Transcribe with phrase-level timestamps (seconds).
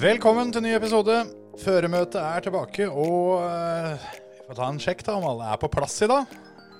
[0.00, 1.12] Velkommen til ny episode.
[1.60, 5.68] Føremøtet er tilbake, og eh, vi får ta en sjekk da om alle er på
[5.68, 6.30] plass i dag.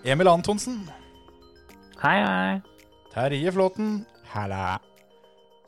[0.08, 0.78] Emil Antonsen,
[2.00, 2.54] Hei, hei.
[3.12, 3.90] Terje Flåten.
[4.32, 4.78] Halla.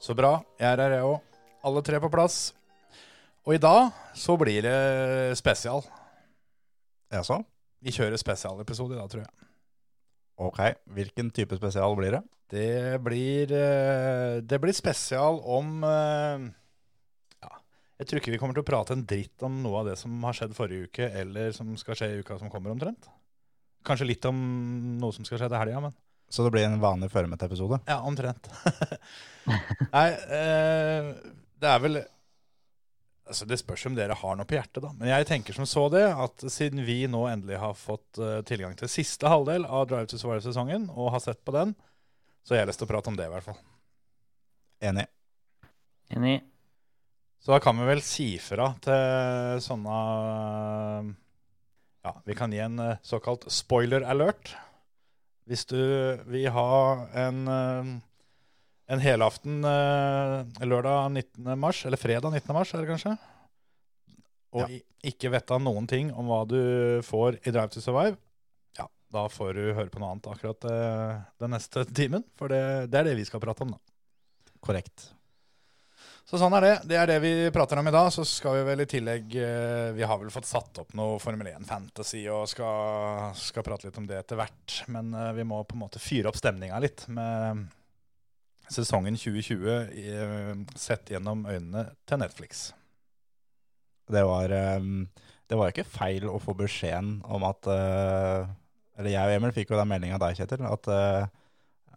[0.01, 0.39] Så bra.
[0.57, 1.19] Jeg er her, jeg òg.
[1.69, 2.39] Alle tre på plass.
[3.45, 5.85] Og i dag så blir det spesial.
[7.13, 7.43] Jaså?
[7.85, 9.51] Vi kjører spesialepisode i dag, tror jeg.
[10.41, 10.63] Ok.
[10.97, 12.25] Hvilken type spesial blir det?
[12.57, 16.49] Det blir, eh, det blir spesial om eh,
[18.01, 20.15] Jeg tror ikke vi kommer til å prate en dritt om noe av det som
[20.27, 23.11] har skjedd forrige uke, eller som skal skje i uka som kommer, omtrent.
[23.87, 24.39] Kanskje litt om
[25.03, 25.95] noe som skal skje til helga, men
[26.33, 27.83] Så det blir en vanlig føremøteepisode?
[27.87, 28.49] ja, omtrent.
[29.97, 30.09] Nei,
[30.39, 31.13] eh,
[31.63, 32.03] det er vel
[33.23, 34.91] Altså Det spørs om dere har noe på hjertet, da.
[34.99, 38.75] Men jeg tenker som så det, at siden vi nå endelig har fått eh, tilgang
[38.77, 41.73] til siste halvdel av Drive to Survive-sesongen, og har sett på den,
[42.43, 43.61] så har jeg lyst til å prate om det, i hvert fall.
[44.83, 45.07] Enig.
[46.13, 46.41] Enig.
[47.43, 49.97] Så da kan vi vel si fra til sånne
[52.03, 54.53] Ja, vi kan gi en eh, såkalt spoiler alert.
[55.47, 55.79] Hvis du
[56.31, 56.71] vil ha
[57.25, 57.91] en, eh,
[58.95, 61.53] en helaften eh, lørdag 19.
[61.59, 62.51] mars, eller fredag 19.
[62.55, 63.15] mars, er det kanskje?
[64.53, 64.81] Og Ja.
[65.13, 66.59] ikke vite noen ting om hva du
[67.07, 68.19] får i Drive to Survive,
[68.79, 70.61] ja, da får du høre på noe annet akkurat
[71.39, 72.27] den neste timen.
[72.37, 73.79] For det, det er det vi skal prate om, da.
[74.63, 75.13] Korrekt.
[76.29, 76.73] Så sånn er det.
[76.89, 78.09] Det er det vi prater om i dag.
[78.15, 81.51] Så skal vi vel i tillegg eh, Vi har vel fått satt opp noe Formel
[81.51, 84.83] 1 Fantasy og skal, skal prate litt om det etter hvert.
[84.93, 87.67] Men eh, vi må på en måte fyre opp stemninga litt med
[88.73, 92.71] sesongen 2020 i, eh, sett gjennom øynene til Netflix.
[94.13, 99.55] Det var, det var ikke feil å få beskjeden om at Eller jeg og Emil
[99.57, 100.89] fikk jo den meldinga av deg, Kjetil, at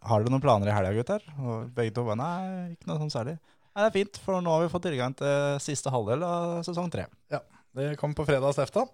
[0.06, 1.26] har dere noen planer i helga, gutter?
[1.42, 3.36] Og begge to bare nei, ikke noe sånn særlig.
[3.76, 6.86] Nei, det er fint, for nå har vi fått tilgang til siste halvdel av sesong
[6.92, 7.02] tre.
[7.28, 7.42] Ja,
[7.76, 8.86] Det kom på fredags efta.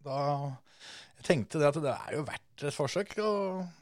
[0.00, 0.20] Da
[1.18, 3.32] jeg tenkte det at det er jo verdt et forsøk å,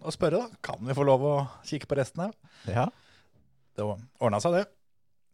[0.03, 0.59] å spørre, da.
[0.66, 1.37] Kan vi få lov å
[1.69, 2.34] kikke på resten her?
[2.66, 2.89] Ja.
[3.78, 4.65] Det ordna seg, det.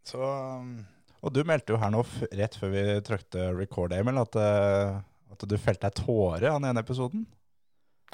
[0.05, 2.03] Så Og du meldte jo her nå
[2.37, 4.99] rett før vi trykte record, Emil, at, eh,
[5.33, 7.25] at du felte ei tåre av den ene episoden.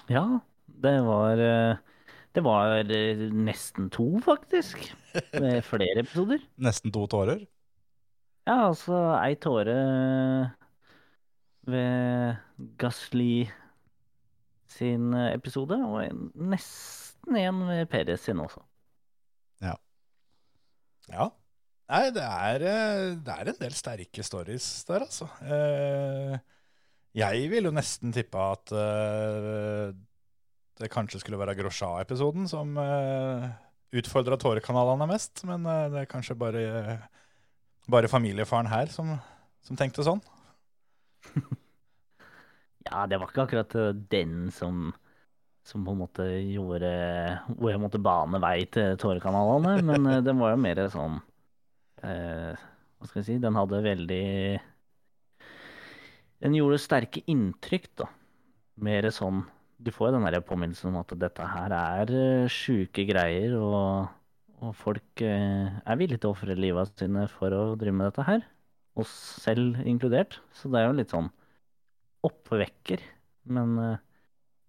[0.08, 0.24] Ja,
[0.66, 1.84] det var eh,
[2.33, 4.88] Det var eh, nesten to, faktisk.
[5.38, 6.41] Med flere episoder.
[6.57, 7.44] Nesten to tårer.
[8.47, 9.75] Ja, altså ei tåre
[11.69, 12.39] ved
[12.81, 13.45] Gasli
[14.73, 18.65] sin eh, episode, og en, nesten en ved Perez sin også.
[19.61, 19.77] Ja.
[21.91, 25.29] Nei, det er, eh, det er en del sterke stories der, altså.
[27.13, 28.73] Jeg vil jo nesten tippe at
[30.81, 33.50] det kanskje skulle være Grosja-episoden som uh,
[33.94, 35.44] utfordra tårekanalene mest.
[35.50, 36.63] Men uh, det er kanskje bare,
[37.91, 39.16] bare familiefaren her som,
[39.66, 40.23] som tenkte sånn.
[42.83, 44.89] Ja, det var ikke akkurat eh, den som
[45.63, 46.89] som på en måte gjorde
[47.56, 51.16] Hvor jeg måtte bane vei til tårekanalene, men uh, den var jo mer sånn
[52.03, 54.25] eh, Hva skal jeg si Den hadde veldig
[56.44, 58.09] Den gjorde sterke inntrykk, da.
[58.83, 59.45] Mer sånn
[59.83, 64.07] Du får jo den der påminnelsen om at dette her er uh, sjuke greier, og,
[64.63, 68.25] og folk eh, er villige til å ofre livet sine for å drive med dette
[68.29, 68.45] her.
[68.99, 69.11] Oss
[69.44, 70.39] selv inkludert.
[70.55, 71.27] Så det er jo litt sånn
[72.23, 73.03] oppvekker.
[73.51, 73.97] Men, eh,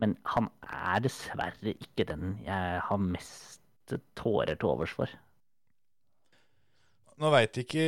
[0.02, 5.14] men han er dessverre ikke den jeg har mest tårer til overs for.
[7.22, 7.82] Nå veit ikke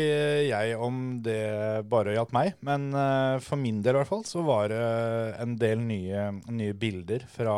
[0.46, 4.44] jeg om det bare gjaldt meg, men eh, for min del i hvert fall så
[4.46, 4.82] var det
[5.42, 7.56] en del nye, nye bilder fra,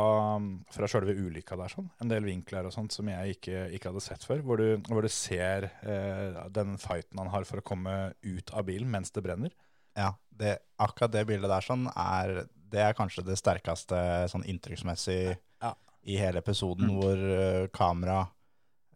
[0.73, 1.75] fra sjølve ulykka der.
[1.75, 1.91] sånn.
[2.01, 4.41] En del vinkler og sånt som jeg ikke, ikke hadde sett før.
[4.47, 8.65] Hvor du, hvor du ser eh, den fighten han har for å komme ut av
[8.71, 9.53] bilen mens det brenner.
[9.99, 14.01] Ja, det, akkurat det bildet der sånn er, det er kanskje det sterkeste
[14.33, 15.21] sånn inntrykksmessig
[15.61, 15.75] Ja.
[16.09, 18.23] i hele episoden, hvor uh, kamera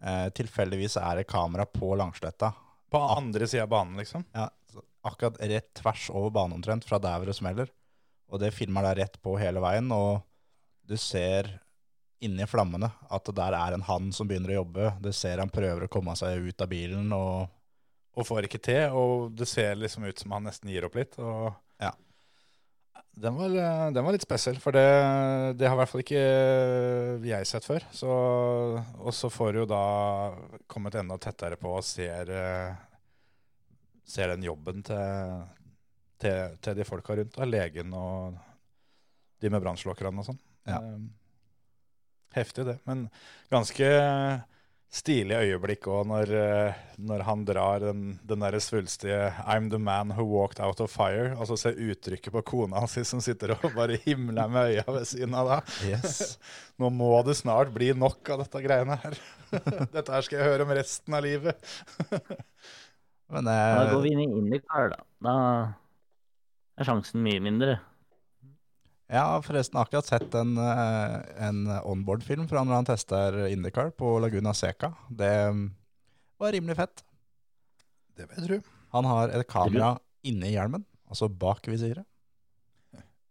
[0.00, 2.52] eh, Tilfeldigvis er det kamera på langsletta.
[2.92, 4.24] På andre sida av banen, liksom.
[4.36, 4.50] Ja,
[5.08, 7.72] akkurat rett tvers over banen omtrent, fra der hvor det smeller.
[8.32, 10.22] Og det filmer deg rett på hele veien, og
[10.88, 11.48] du ser
[12.22, 12.92] inni flammene.
[13.10, 14.92] At det der er en han som begynner å jobbe.
[15.02, 17.48] Du ser han prøver å komme seg ut av bilen, og
[18.12, 21.18] Og får ikke til, og det ser liksom ut som han nesten gir opp litt.
[21.18, 21.94] Og Ja.
[23.22, 24.84] Den var, eh, den var litt spesiell, for det,
[25.60, 26.22] det har i hvert fall ikke
[27.28, 27.84] jeg sett før.
[27.92, 28.12] Så,
[28.98, 29.82] og så får du jo da
[30.70, 33.76] kommet enda tettere på og ser, eh,
[34.08, 35.42] ser den jobben til,
[36.24, 37.36] til, til de folka rundt.
[37.36, 38.40] Da, legen og
[39.42, 40.40] de med brannslokkerne og sånn.
[40.70, 40.80] Ja.
[40.80, 41.02] Eh,
[42.32, 42.78] Heftig, det.
[42.88, 43.10] Men
[43.52, 43.88] ganske
[44.92, 50.12] stilig øyeblikk òg når, eh, når han drar den, den der svulstige 'I'm the man
[50.12, 53.72] who walked out of fire', og så ser uttrykket på kona hans som sitter og
[53.78, 55.60] bare himler med øya ved siden av da.
[55.88, 56.38] yes.
[56.78, 59.16] Nå må det snart bli nok av dette greiene her.
[59.96, 61.56] Dette her skal jeg høre om resten av livet.
[63.32, 63.56] Men Da
[63.86, 65.00] eh, går vi inn i IndyCar, da.
[65.24, 65.36] Da
[66.76, 67.78] er sjansen mye mindre.
[69.12, 74.14] Jeg har forresten akkurat sett en, eh, en onboard-film fra når han tester Indycar på
[74.24, 74.94] Laguna Seca.
[75.10, 75.66] Det mm,
[76.40, 77.04] var rimelig fett.
[78.16, 78.72] Det vil jeg tro.
[78.96, 79.92] Han har et kamera
[80.24, 82.06] inni hjelmen, altså bak visiret.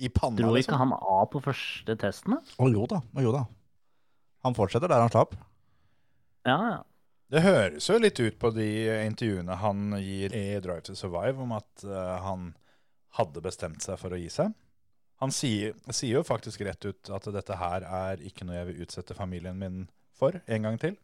[0.01, 0.79] I panna, Dro ikke liksom.
[0.81, 2.55] han av på første testen, da?
[2.57, 3.43] Å jo da, å jo da.
[4.45, 5.35] Han fortsetter der han slapp.
[6.47, 6.79] Ja, ja.
[7.31, 8.67] Det høres jo litt ut på de
[9.05, 12.49] intervjuene han gir i Drive to Survive, om at eh, han
[13.17, 14.51] hadde bestemt seg for å gi seg.
[15.21, 18.83] Han sier, sier jo faktisk rett ut at dette her er ikke noe jeg vil
[18.87, 19.83] utsette familien min
[20.17, 20.97] for en gang til.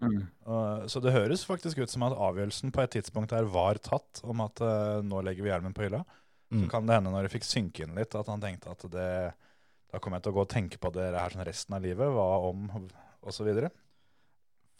[0.00, 0.28] Mm.
[0.48, 4.22] Og- så det høres faktisk ut som at avgjørelsen på et tidspunkt her var tatt
[4.24, 6.04] om at eh, nå legger vi hjelmen på hylla.
[6.50, 6.64] Mm.
[6.64, 9.34] Så kan det hende når det fikk synke inn litt, at han tenkte at det,
[9.92, 12.08] da kommer jeg til å gå og tenke på det her sånn resten av livet,
[12.10, 12.66] hva om,
[13.22, 13.70] og så videre.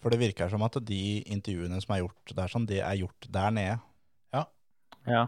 [0.01, 3.29] For det virker som at de intervjuene som er gjort der, sånn, det er gjort
[3.29, 3.77] der nede.
[4.33, 4.47] Ja.
[5.07, 5.27] ja.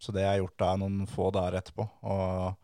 [0.00, 1.84] Så det jeg har gjort da noen få dager etterpå.
[2.08, 2.56] Og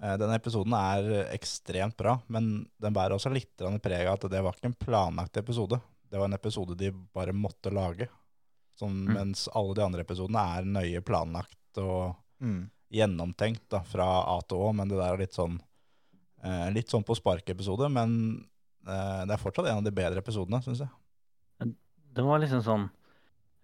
[0.00, 3.52] eh, denne episoden er ekstremt bra, men den bærer også litt
[3.84, 5.80] preg av at det var ikke en planlagt episode.
[6.08, 8.08] Det var en episode de bare måtte lage.
[8.80, 9.12] Sånn, Mm.
[9.14, 12.70] Mens alle de andre episodene er nøye planlagt og Mm.
[12.90, 15.60] gjennomtenkt da, fra A til Å, men det der er litt sånn
[16.44, 18.46] eh, litt sånn på spark-episode, men
[18.86, 20.90] eh, det er fortsatt en av de bedre episodene, syns jeg.
[22.14, 22.90] Det var liksom sånn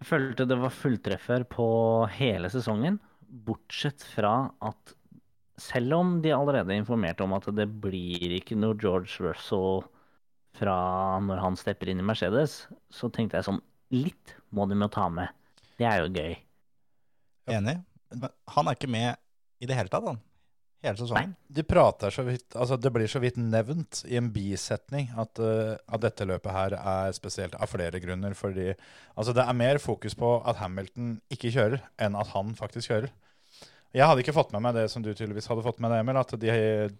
[0.01, 1.67] Jeg følte det var fulltreffer på
[2.17, 4.95] hele sesongen, bortsett fra at
[5.61, 9.83] selv om de allerede informerte om at det blir ikke noe George Russell
[10.57, 10.77] fra
[11.23, 13.61] når han stepper inn i Mercedes, så tenkte jeg sånn
[13.91, 15.35] Litt må de jo ta med.
[15.75, 16.37] Det er jo gøy.
[17.51, 17.81] Enig.
[18.15, 19.19] Men han er ikke med
[19.59, 20.21] i det hele tatt, han.
[20.81, 21.35] Hele sesongen.
[21.53, 25.77] De prater så vidt, altså det blir så vidt nevnt i en bisetning at, uh,
[25.77, 28.33] at dette løpet her er spesielt av flere grunner.
[28.37, 32.95] Fordi altså det er mer fokus på at Hamilton ikke kjører, enn at han faktisk
[32.95, 33.13] kjører.
[33.93, 36.21] Jeg hadde ikke fått med meg det som du tydeligvis hadde fått med deg, Emil,
[36.21, 36.53] at de,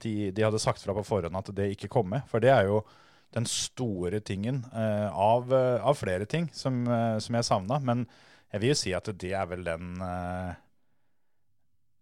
[0.03, 2.27] de, de hadde sagt fra på forhånd at det ikke kom med.
[2.29, 2.83] For det er jo
[3.33, 6.83] den store tingen uh, av, uh, av flere ting som,
[7.23, 7.81] som jeg savna.
[7.81, 8.05] Men
[8.51, 9.95] jeg vil jo si at det er vel den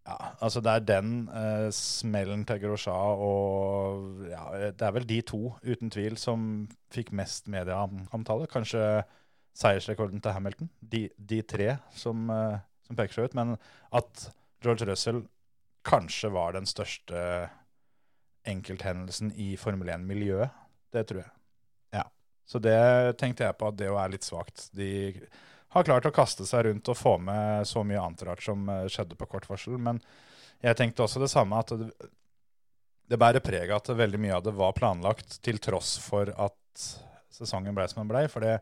[0.08, 5.20] ja, altså det er den eh, smellen til Grosjean og ja, Det er vel de
[5.28, 6.40] to, uten tvil, som
[6.94, 8.48] fikk mest medieomtale.
[8.48, 9.02] Kanskje
[9.58, 10.70] seiersrekorden til Hamilton.
[10.80, 13.36] De, de tre som, eh, som peker seg ut.
[13.36, 13.56] Men
[14.00, 14.28] at
[14.64, 15.26] George Russell
[15.88, 17.48] kanskje var den største
[18.48, 20.54] enkelthendelsen i Formel 1-miljøet,
[20.94, 21.32] det tror jeg.
[21.98, 22.06] Ja.
[22.48, 22.80] Så det
[23.20, 24.70] tenkte jeg på at det jo er litt svakt.
[24.72, 25.12] De
[25.78, 28.86] har klart å kaste seg rundt og få med så mye annet rart som eh,
[28.92, 29.78] skjedde på kort varsel.
[29.80, 30.00] Men
[30.64, 31.90] jeg tenkte også det samme, at det,
[33.08, 36.88] det bærer preg av at veldig mye av det var planlagt, til tross for at
[37.32, 38.24] sesongen ble som den ble.
[38.32, 38.58] For det,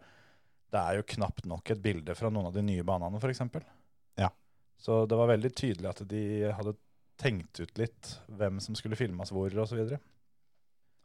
[0.72, 3.44] det er jo knapt nok et bilde fra noen av de nye banene, f.eks.
[4.20, 4.30] Ja.
[4.78, 6.76] Så det var veldig tydelig at de hadde
[7.20, 9.96] tenkt ut litt hvem som skulle filmes hvor, osv.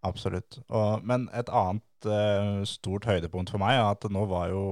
[0.05, 0.59] Absolutt.
[0.67, 4.63] Og, men et annet uh, stort høydepunkt for meg er at nå var jo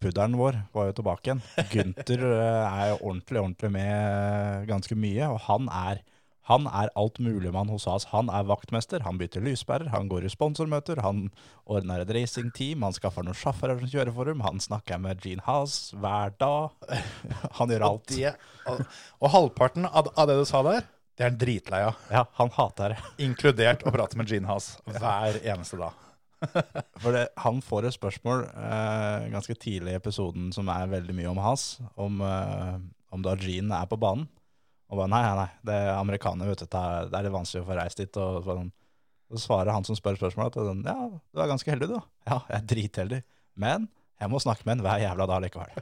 [0.00, 1.42] pudderen vår var jo tilbake igjen.
[1.72, 6.04] Gunther eh, er jo ordentlig, ordentlig med eh, ganske mye, og han er
[6.46, 8.04] han er altmuligmann hos oss.
[8.12, 11.24] Han er vaktmester, han bytter lyspærer, han går i sponsormøter, han
[11.66, 15.42] ordner et racingteam, han skaffer noen sjåfører som kjører for ham, han snakker med Gene
[15.42, 16.70] Haas hver dag.
[17.58, 18.06] Han gjør alt.
[18.06, 18.34] Og, det,
[18.70, 22.00] og, og halvparten av, av det du sa der, det er han dritlei av.
[22.12, 22.98] Ja, han hater det.
[23.24, 26.05] Inkludert å prate med Gene Haas hver eneste dag.
[27.02, 31.30] For det, han får et spørsmål eh, ganske tidlig i episoden som er veldig mye
[31.32, 32.74] om hans om, eh,
[33.14, 34.28] om da Gene er på banen.
[34.86, 37.34] Og bare nei, nei, nei, det er amerikaner, vet du, det er, det er litt
[37.34, 38.18] vanskelig å få reist dit.
[38.22, 38.70] Og sånn.
[39.32, 41.96] Så svarer han som spør spørsmålet, at ja, du er ganske heldig, du.
[42.28, 43.20] Ja, jeg er dritheldig.
[43.58, 43.88] Men
[44.20, 45.74] jeg må snakke med en hver jævla dag likevel.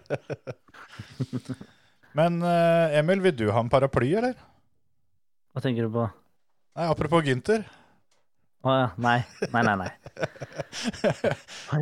[2.18, 4.38] Men eh, Emil, vil du ha en paraply, eller?
[5.52, 6.06] Hva tenker du på?
[6.78, 7.66] Nei, apropos Gynter.
[8.64, 8.84] Å ja.
[9.04, 9.18] Nei.
[9.52, 9.90] Nei, nei, nei.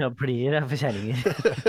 [0.02, 1.20] Da blir det for kjerringer.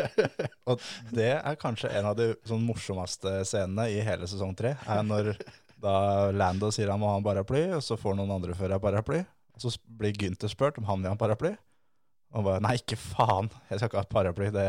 [0.69, 4.73] Og det er kanskje en av de sånn morsomste scenene i hele sesong tre.
[4.89, 5.35] Er når
[5.83, 8.83] da Lando sier han må ha en paraply, og så får noen andre før jeg
[8.83, 9.21] paraply.
[9.53, 11.53] Og så blir Gynter spurt om han vil ha en paraply.
[12.31, 14.49] Og han bare nei, ikke faen, jeg skal ikke ha et paraply.
[14.55, 14.65] Det,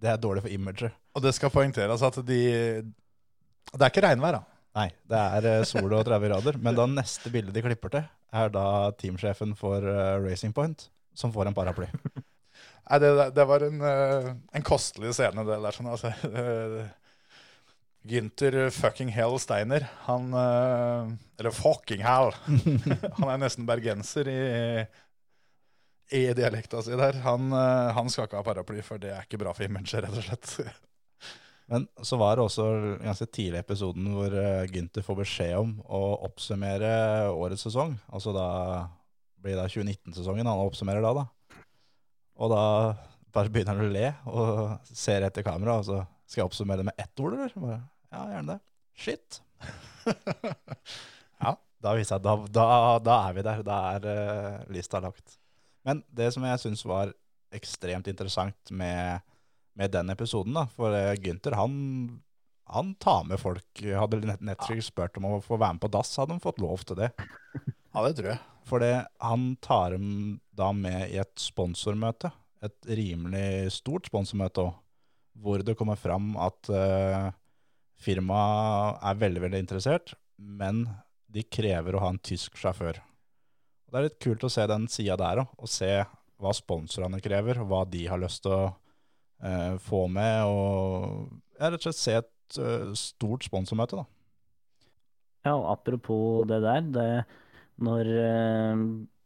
[0.00, 0.96] det er dårlig for imaget.
[1.12, 2.40] Og det skal poengteres at de
[2.80, 4.42] Det er ikke regnvær, da.
[4.78, 6.56] Nei, det er eh, sol og 30 grader.
[6.64, 8.66] Men da neste bilde de klipper til, er da
[8.98, 11.88] teamsjefen for eh, Racing Point som får en paraply.
[12.88, 15.76] Nei, det, det var en, eh, en kostelig scene, det der.
[15.76, 16.12] Sånn, altså.
[18.08, 22.32] Gynter fucking hell Steiner, han eh, Eller fucking hell!
[23.20, 24.40] han er nesten bergenser i,
[26.18, 27.20] i dialekta si der.
[27.26, 30.26] Han, han skal ikke ha paraply, for det er ikke bra for imaget, rett og
[30.26, 30.82] slett.
[31.70, 32.64] Men så var det også
[33.00, 36.90] ganske tidlig i episoden hvor Gynter Gunther får beskjed om å oppsummere
[37.30, 37.94] årets sesong.
[38.12, 38.48] Altså da
[39.42, 41.56] blir det 2019-sesongen han oppsummerer da, da.
[42.42, 42.64] Og da
[43.32, 46.88] bare begynner han å le og ser etter kamera, og så skal jeg oppsummere det
[46.90, 47.54] med ett ord, eller?
[47.60, 47.80] Bare,
[48.12, 48.58] ja, gjerne det.
[49.02, 49.40] Shit.
[51.44, 51.54] ja,
[51.84, 52.66] da viser jeg, da, da,
[53.04, 53.64] da er vi der.
[53.66, 55.36] Da er uh, lista lagt.
[55.86, 57.12] Men det som jeg syns var
[57.52, 59.20] ekstremt interessant med
[59.78, 60.54] med den episoden.
[60.56, 61.74] da, For eh, Gunther han,
[62.72, 63.66] han tar med folk.
[63.82, 66.84] Hadde Net- Netflix spurt om å få være med på dass, hadde han fått lov
[66.88, 67.12] til det.
[67.92, 68.40] Ja, det tror jeg.
[68.64, 68.80] For
[69.20, 72.30] han tar dem da med i et sponsormøte.
[72.64, 74.70] Et rimelig stort sponsormøte òg.
[75.42, 77.26] Hvor det kommer fram at uh,
[78.00, 80.86] firmaet er veldig, veldig interessert, men
[81.32, 82.98] de krever å ha en tysk sjåfør.
[83.00, 85.90] Og Det er litt kult å se den sida der òg, og se
[86.42, 88.62] hva sponsorene krever, og hva de har lyst til å
[89.44, 90.48] eh, få med.
[90.48, 94.06] Og rett og slett se et uh, stort sponsormøte, da.
[95.42, 96.84] Ja, og apropos det der.
[96.94, 97.08] Det,
[97.82, 98.84] når uh,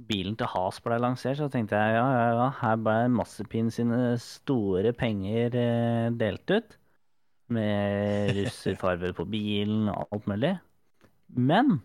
[0.08, 4.16] bilen til Has ble lansert, så tenkte jeg ja, ja, ja, her ble Massepin sine
[4.22, 6.78] store penger uh, delt ut.
[7.52, 10.56] Med russerfarver på bilen og alt mulig.
[11.30, 11.76] Men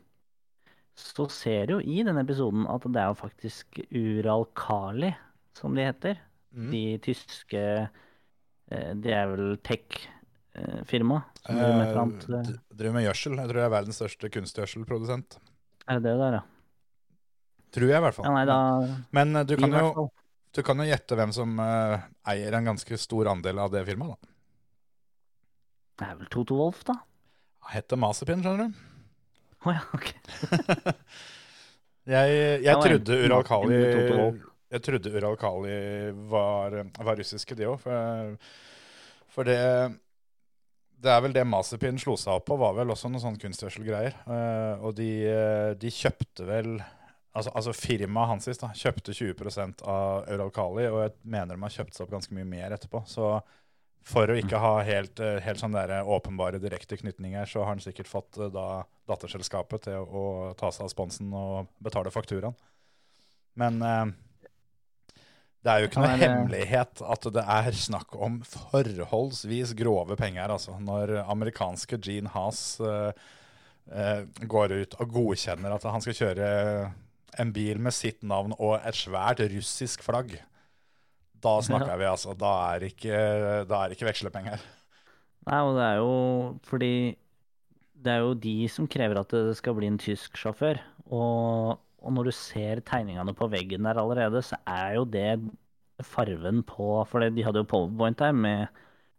[0.97, 5.11] så ser du jo i denne episoden at det er jo faktisk Ural Kali,
[5.57, 6.17] som de heter.
[6.51, 6.71] Mm.
[6.73, 7.61] De tyske
[8.71, 13.05] eh, De er vel tech-firma som driver med et eller annet Eh, eh, driver med
[13.07, 13.37] gjødsel.
[13.39, 15.37] Jeg tror jeg er verdens største kunstgjødselprodusent.
[15.87, 16.43] Er det det der, ja?
[17.71, 18.27] Tror jeg, i hvert fall.
[18.27, 18.57] Ja, nei, da
[19.15, 20.07] Men du kan, jo,
[20.51, 24.17] du kan jo gjette hvem som uh, eier en ganske stor andel av det firmaet.
[24.19, 24.31] da.
[26.01, 26.97] Det er vel Toto Wolff, da?
[27.71, 28.87] Heter Masepin, skjønner du.
[29.61, 30.09] Å ja, ok.
[32.09, 33.75] Jeg, jeg trodde Ural Kali.
[34.71, 35.75] Jeg trodde Ural Kali
[36.31, 37.81] var, var russiske, de òg.
[37.83, 38.55] For,
[39.33, 39.59] for det
[41.01, 44.19] Det er vel det Masepin slo seg opp på, var vel også noen sånne kunstgjødselgreier.
[44.27, 46.75] Uh, og de, eh, de kjøpte vel
[47.31, 51.71] Altså, altså firmaet hans da, kjøpte 20 av Ural Kali, og jeg mener de har
[51.77, 53.05] kjøpt seg opp ganske mye mer etterpå.
[53.07, 53.29] Så
[54.03, 57.83] for å ikke ha helt, eh, helt sånn der åpenbare direkte knytninger, så har han
[57.83, 60.25] sikkert fått eh, da datterselskapet til å
[60.57, 62.57] ta seg av sponsen og betale fakturaen.
[63.61, 64.05] Men eh,
[65.61, 70.49] det er jo ikke noe er- hemmelighet at det er snakk om forholdsvis grove penger.
[70.49, 73.11] Altså, når amerikanske Gene Haas uh,
[73.93, 76.49] uh, går ut og godkjenner at han skal kjøre
[77.39, 80.33] en bil med sitt navn og et svært russisk flagg.
[81.41, 82.33] Da snakker vi, altså.
[82.37, 83.17] Da er ikke,
[83.69, 84.65] da er ikke vekslepenger.
[85.49, 86.11] Nei, og det er jo
[86.69, 86.93] fordi
[88.01, 90.81] det er jo de som krever at det skal bli en tysk sjåfør.
[91.13, 95.35] Og, og når du ser tegningene på veggen der allerede, så er jo det
[96.01, 98.71] farven på For de hadde jo powerpoint der med,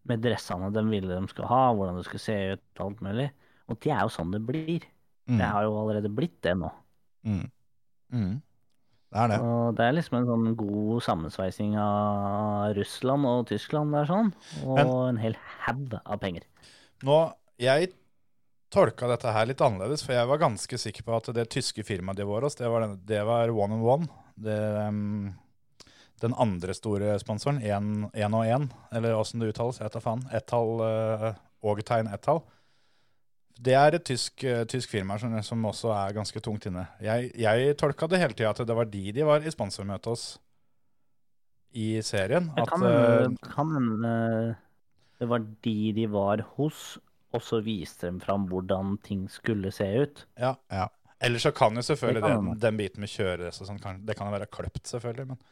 [0.08, 3.28] med dressene de ville de skulle ha, hvordan det skulle se ut, alt mulig.
[3.70, 4.88] Og det er jo sånn det blir.
[5.30, 5.38] Mm.
[5.38, 6.72] Det har jo allerede blitt det nå.
[7.22, 7.44] Mm.
[9.12, 9.38] Det er det.
[9.44, 14.32] Og det er liksom en sånn god sammensveising av Russland og Tyskland der sånn.
[14.64, 15.36] Og Men- en hel
[15.66, 16.42] haug av penger.
[17.06, 17.92] Nå, jeg
[18.72, 22.18] tolka dette her litt annerledes, for jeg var ganske sikker på at det tyske firmaet
[22.20, 24.10] de var hos, det var, det var One and One.
[24.42, 25.32] Det, um,
[26.22, 30.24] den andre store sponsoren, én og én, eller åssen det uttales, jeg tar faen.
[30.32, 31.30] Ett-tall uh,
[31.66, 32.42] og tegn ett-tall.
[33.62, 36.86] Det er et tysk, uh, tysk firma som, som også er ganske tungt inne.
[37.02, 40.26] Jeg, jeg tolka det hele tida at det var de de var i sponsormøte hos
[41.72, 42.50] i serien.
[42.56, 44.52] At, kan eh, kan uh,
[45.20, 46.98] det var de de var hos,
[47.32, 50.26] og så viste de fram hvordan ting skulle se ut.
[50.40, 50.54] Ja.
[50.72, 50.88] Ja.
[51.22, 54.16] Eller så kan jo selvfølgelig Det kan den, den biten med kjøredress og sånn, det
[54.18, 55.26] kan jo være kløpt, selvfølgelig.
[55.30, 55.42] Men,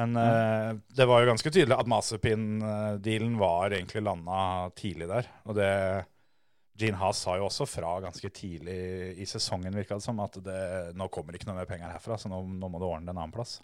[0.00, 4.38] men eh, det var jo ganske tydelig at Mazepin-dealen var egentlig landa
[4.78, 5.28] tidlig der.
[5.44, 5.70] Og det,
[6.80, 8.78] Gene Haas sa jo også fra ganske tidlig
[9.20, 10.62] i sesongen virka det som, at det,
[10.96, 13.12] nå kommer det ikke noe mer penger herfra, så nå, nå må du ordne det
[13.12, 13.58] en annen plass.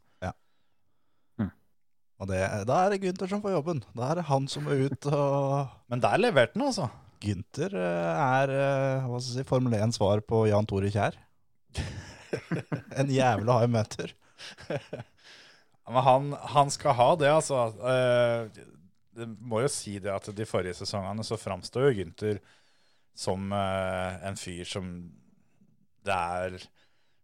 [2.22, 3.80] Og det, da er det Gunther som får jobben.
[3.98, 5.06] Da er det han som må ut.
[5.10, 6.86] og Men der leverte han, altså.
[7.22, 11.16] Gunther eh, er eh, hva skal jeg si, Formel 1-svar på Jan Tore Kjær.
[13.00, 14.14] en jævla å ha i møter.
[15.88, 17.64] Men han, han skal ha det, altså.
[17.92, 18.62] Eh,
[19.12, 22.38] Det må jo si det at de forrige sesongene så framstår jo Gynter
[23.12, 24.86] som en fyr som
[26.02, 26.54] det er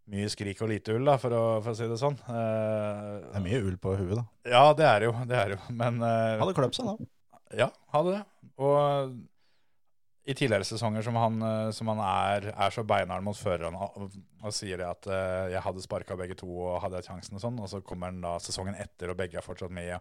[0.09, 2.17] mye skrik og lite ull, da, for å, for å si det sånn.
[2.25, 4.23] Uh, Det er mye ull på huet, da.
[4.49, 5.13] Ja, det er jo.
[5.29, 5.59] Det er jo.
[5.81, 7.09] Men uh, Hadde kløpt seg, da.
[7.63, 8.23] Ja, hadde det.
[8.61, 9.13] Og
[10.29, 14.11] i tidligere sesonger som han, eh, som han er, er så beinhard mot føreren og,
[14.43, 17.57] og sier at uh, jeg hadde sparka begge to og hadde jeg sjansen og sånn,
[17.63, 19.95] og så kommer han da sesongen etter og begge er fortsatt med.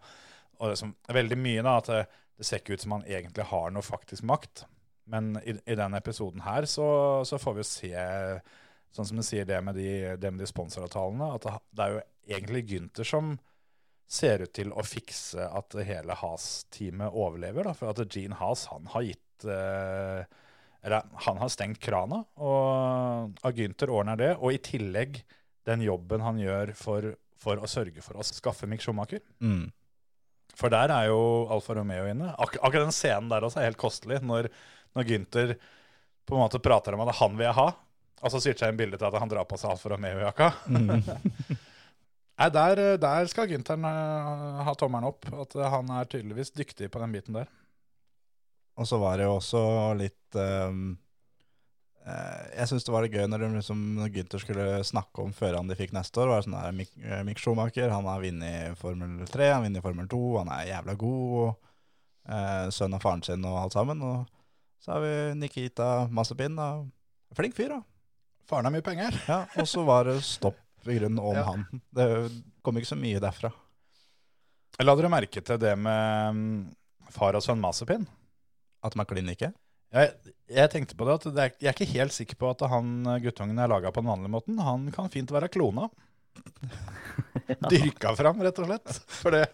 [0.59, 2.03] Og, og veldig mye da, at det,
[2.39, 4.67] det ser ikke ut som han egentlig har noe faktisk makt.
[5.09, 6.89] Men i, i denne episoden her så,
[7.25, 7.93] så får vi jo se,
[8.95, 12.03] sånn som du sier det med de, det med de sponsoravtalene, at det er jo
[12.29, 13.39] egentlig Gynter som
[14.09, 17.65] ser ut til å fikse at hele Has-teamet overlever.
[17.69, 20.25] Da, for at Gene Has han har gitt eh,
[20.87, 24.31] Eller han har stengt krana, og Agynter ordner det.
[24.39, 25.21] Og i tillegg
[25.69, 29.21] den jobben han gjør for, for å sørge for å skaffe Mick Schumacher.
[29.43, 29.69] Mm.
[30.59, 31.21] For der er jo
[31.53, 32.33] Alfa Romeo inne.
[32.35, 34.23] Ak akkurat den scenen der også er helt kostelig.
[34.27, 34.49] Når,
[34.97, 35.55] når Gynter
[36.29, 37.69] på en måte prater om at han vil jeg ha,
[38.19, 40.51] og så switcher jeg en bilde til at han drar på seg Alfa Romeo-jakka.
[42.39, 45.27] Nei, der, der skal Gynteren eh, ha tommelen opp.
[45.43, 47.49] At han er tydeligvis dyktig på den biten der.
[48.79, 49.61] Og så var det jo også
[49.99, 50.93] litt um,
[52.57, 55.93] Jeg syns det var gøy når, liksom, når Gynter skulle snakke om førerne de fikk
[55.97, 56.31] neste år.
[56.31, 59.85] var det sånn der, Mick, eh, Mick Schumacher han har vunnet Formel 3, han vunnet
[59.85, 61.27] Formel 2, han er jævla god.
[61.43, 61.75] Og,
[62.33, 64.01] eh, sønn av faren sin og alt sammen.
[64.01, 64.25] Og
[64.81, 66.57] så har vi Nikita Masepin.
[66.57, 66.71] da.
[67.37, 67.83] Flink fyr, da.
[68.49, 69.19] Faren har mye penger.
[69.29, 70.57] Ja, og så var det stopp
[70.89, 71.43] i grunnen om Ja.
[71.51, 71.67] han.
[71.93, 72.07] Det
[72.65, 73.51] kom ikke så mye derfra.
[74.81, 76.77] La dere merke til det med mm,
[77.13, 78.07] far og sønn Masepin?
[78.85, 79.53] At de er klin like.
[79.95, 82.67] Jeg, jeg tenkte på det at det er, jeg er ikke helt sikker på at
[82.69, 84.61] han guttungen er laga på den vanlige måten.
[84.61, 85.89] Han kan fint være klona.
[87.71, 88.99] Dyrka fram, rett og slett.
[89.21, 89.47] For det,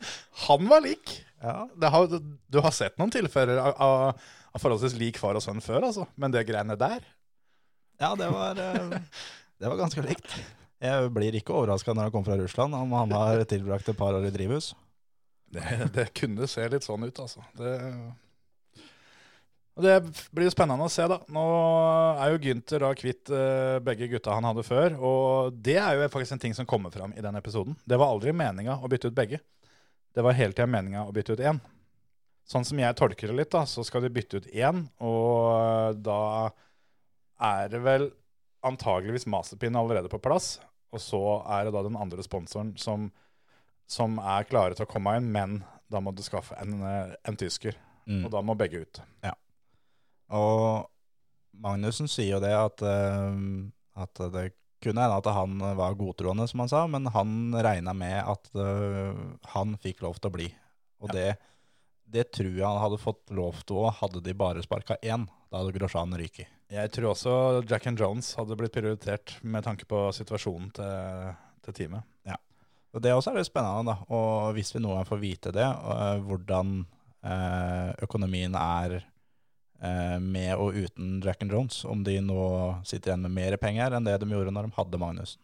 [0.47, 1.15] han var lik.
[1.43, 1.65] Ja.
[1.77, 5.63] Det har, du har sett noen tilfeller av, av, av forholdsvis lik far og sønn
[5.65, 6.09] før, altså.
[6.21, 7.05] Men det greiene der
[8.01, 8.97] Ja, det var, eh,
[9.61, 10.39] det var ganske likt.
[10.85, 14.17] Jeg blir ikke overraska når han kommer fra Russland, om han har tilbrakt et par
[14.17, 14.73] år i drivhus.
[15.55, 15.63] Det,
[15.95, 17.45] det kunne se litt sånn ut, altså.
[17.57, 17.75] Det,
[19.83, 19.95] det
[20.31, 21.17] blir spennende å se, da.
[21.35, 21.45] Nå
[22.23, 24.95] er jo Gynter da kvitt eh, begge gutta han hadde før.
[25.03, 27.75] Og det er jo faktisk en ting som kommer fram i den episoden.
[27.83, 29.41] Det var aldri meninga å bytte ut begge.
[30.15, 31.59] Det var hele tida meninga å bytte ut én.
[32.47, 36.53] Sånn som jeg tolker det litt, da, så skal de bytte ut én, og da
[37.41, 38.11] er det vel
[38.65, 40.59] antageligvis Masterpin allerede på plass.
[40.95, 43.09] Og så er det da den andre sponsoren som,
[43.91, 47.41] som er klare til å komme inn, men da må du skaffe en, eh, en
[47.41, 47.81] tysker.
[48.05, 48.27] Mm.
[48.27, 49.03] Og da må begge ut.
[50.33, 50.87] Og
[51.63, 53.41] Magnussen sier jo det at, eh,
[54.01, 54.51] at det
[54.85, 59.21] kunne hende at han var godtroende, som han sa, men han regna med at eh,
[59.55, 60.49] han fikk lov til å bli.
[61.05, 61.37] Og det,
[62.05, 65.29] det tror jeg han hadde fått lov til òg, hadde de bare sparka én.
[65.51, 66.51] Da hadde Grosjean ryket.
[66.75, 67.35] Jeg tror også
[67.69, 71.33] Jack and Jones hadde blitt prioritert med tanke på situasjonen til,
[71.65, 72.11] til teamet.
[72.95, 74.07] Og Det også er litt spennende, da.
[74.15, 76.85] Og hvis vi noen gang får vite det, eh, hvordan
[78.05, 78.99] økonomien er
[80.25, 82.37] med og uten Jack and Jones, om de nå
[82.87, 85.41] sitter igjen med mer penger enn det de gjorde når de hadde Magnussen.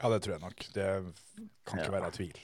[0.00, 0.64] Ja, det tror jeg nok.
[0.76, 0.86] Det
[1.66, 1.96] kan ikke Ja.
[2.00, 2.38] være tvil.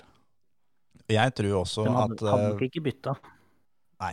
[1.13, 3.15] Jeg tror også De hadde, at hadde eh, nok ikke bytta.
[4.01, 4.13] Nei.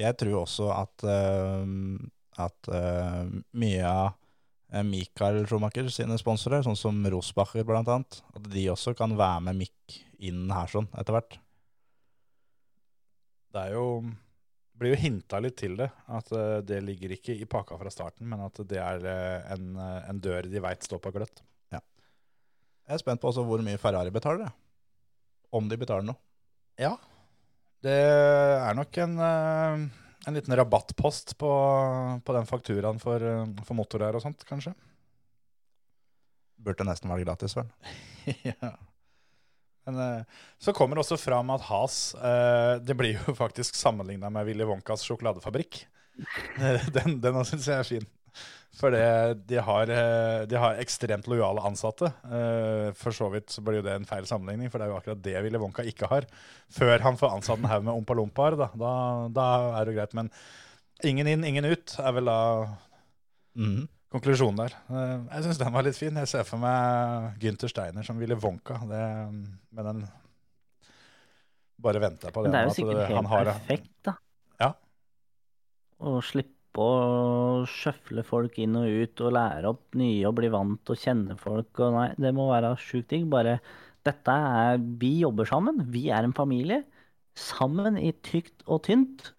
[0.00, 4.14] Jeg tror også at, eh, at eh, mye av
[4.72, 9.56] eh, Mikael Schumacher sine sponsorer, sånn som Rosbacher annet, at de også kan være med
[9.56, 11.38] Mick inn her sånn etter hvert.
[13.50, 13.86] Det er jo
[14.80, 15.90] blir jo hinta litt til det.
[16.10, 19.70] At eh, det ligger ikke i pakka fra starten, men at det er eh, en,
[19.76, 21.44] eh, en dør de veit står på gløtt.
[22.90, 24.54] Jeg er spent på også hvor mye Ferrari betaler, jeg.
[25.54, 26.18] om de betaler noe.
[26.80, 26.96] Ja.
[27.86, 31.50] Det er nok en, en liten rabattpost på,
[32.26, 33.22] på den fakturaen for,
[33.62, 34.74] for motorer og sånt, kanskje.
[36.58, 37.70] Burde nesten være gratis, vel.
[38.50, 38.74] ja.
[39.88, 44.30] Men eh, så kommer det også fram at Has eh, Det blir jo faktisk sammenligna
[44.32, 45.84] med Willy Wonkas sjokoladefabrikk.
[46.96, 48.08] Den den syns jeg er fin.
[48.80, 52.12] For de, har, eh, de har ekstremt lojale ansatte.
[52.96, 55.22] For så vidt så blir jo det en feil sammenligning, for det er jo akkurat
[55.24, 56.28] det Willy Wonka ikke har.
[56.72, 58.92] Før han får ansatt en haug med ompa-lompaer, da, da,
[59.34, 59.48] da
[59.80, 60.14] er det greit.
[60.16, 60.30] Men
[61.00, 62.38] Ingen inn, ingen ut er vel da
[63.56, 63.88] Mhm.
[64.10, 64.74] Konklusjonen der.
[64.90, 66.16] Eh, Jeg syns den var litt fin.
[66.18, 68.80] Jeg ser for meg Gynter Steiner som ville Wonka.
[68.90, 69.02] Det,
[69.72, 70.08] med den
[71.80, 72.50] Bare venta på det.
[72.50, 74.12] Men det er jo sikkert sikkert helt har- perfekt, da.
[74.60, 74.72] Ja.
[76.00, 80.92] Å slippe å sjøfle folk inn og ut og lære opp nye og bli vant
[80.92, 83.24] og kjenne folk og nei, det må være sjukt digg.
[83.32, 83.60] Bare
[84.04, 85.80] dette er Vi jobber sammen.
[85.90, 86.84] Vi er en familie.
[87.34, 89.32] Sammen i tykt og tynt.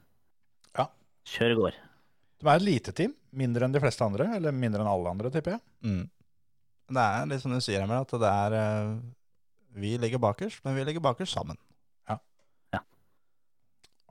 [0.78, 0.88] Ja.
[1.26, 1.74] Kjør i går.
[2.42, 3.14] De er et lite team.
[3.38, 5.64] Mindre enn de fleste andre, eller mindre enn alle andre, tipper jeg.
[5.86, 6.06] Mm.
[6.92, 8.96] Det er litt som du sier, Emil, at det er eh,
[9.80, 11.60] Vi ligger bakerst, men vi ligger bakerst sammen.
[12.10, 12.18] Ja.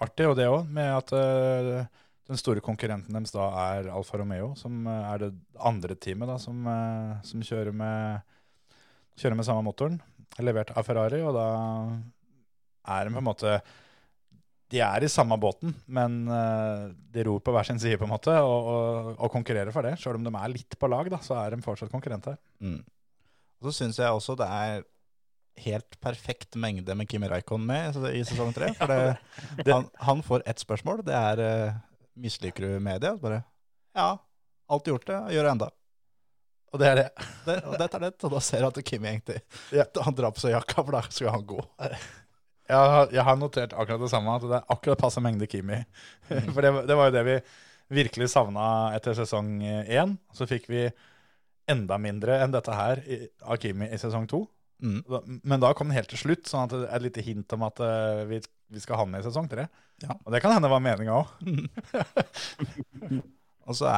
[0.00, 1.82] Artig, og det òg, med at eh,
[2.30, 6.38] den store konkurrenten deres da er Alfa Romeo, som eh, er det andre teamet da,
[6.40, 6.64] som,
[7.26, 8.80] som kjører, med,
[9.20, 10.00] kjører med samme motoren.
[10.40, 11.46] Levert av Ferrari, og da
[12.94, 13.58] er de på en måte
[14.70, 18.12] De er i samme båten, men eh, de ror på hver sin side, på en
[18.12, 19.96] måte, og, og, og konkurrerer for det.
[19.98, 22.36] Sjøl om de er litt på lag, da, så er de fortsatt konkurrenter.
[22.62, 22.78] Mm.
[23.60, 24.84] Og så syns jeg også det er
[25.60, 28.70] helt perfekt mengde med Kimi Raikon med i- sesong tre.
[28.78, 28.88] For
[29.64, 31.02] det, han, han får ett spørsmål.
[31.04, 31.74] Det er uh,
[32.22, 33.16] misliker du media?
[33.20, 33.42] Bare
[33.98, 34.12] ja,
[34.70, 35.70] alltid gjort det, gjør det enda.
[36.70, 37.08] Og det er det.
[37.44, 38.12] Det, og dette er det.
[38.22, 39.40] Og da ser du at Kimi egentlig
[39.74, 39.84] Ja.
[40.06, 41.58] Han drar på seg jakka, for da skal han gå.
[42.70, 45.80] Jeg har, jeg har notert akkurat det samme, at det er akkurat passe mengde Kimi.
[46.54, 47.36] For det, det var jo det vi
[48.00, 50.14] virkelig savna etter sesong én.
[50.36, 50.86] Så fikk vi
[51.70, 54.44] enda mindre enn dette her i, av Kimi i sesong to.
[54.80, 55.02] Mm.
[55.44, 57.66] Men da kom den helt til slutt, sånn at det er et lite hint om
[57.66, 58.40] at eh, vi,
[58.72, 59.66] vi skal ha den med i sesong tre.
[60.00, 60.16] Ja.
[60.24, 61.28] Og det kan hende var meninga òg.
[63.68, 63.92] Og så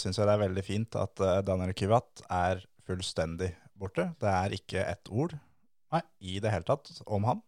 [0.00, 4.08] syns jeg det er veldig fint at eh, Daniel Kivat er fullstendig borte.
[4.22, 5.36] Det er ikke ett ord
[5.92, 6.02] Nei.
[6.24, 7.42] i det hele tatt om han.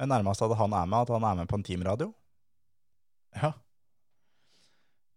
[0.00, 2.08] Det nærmeste at han er med, at han er med på en teamradio.
[3.36, 3.52] Ja.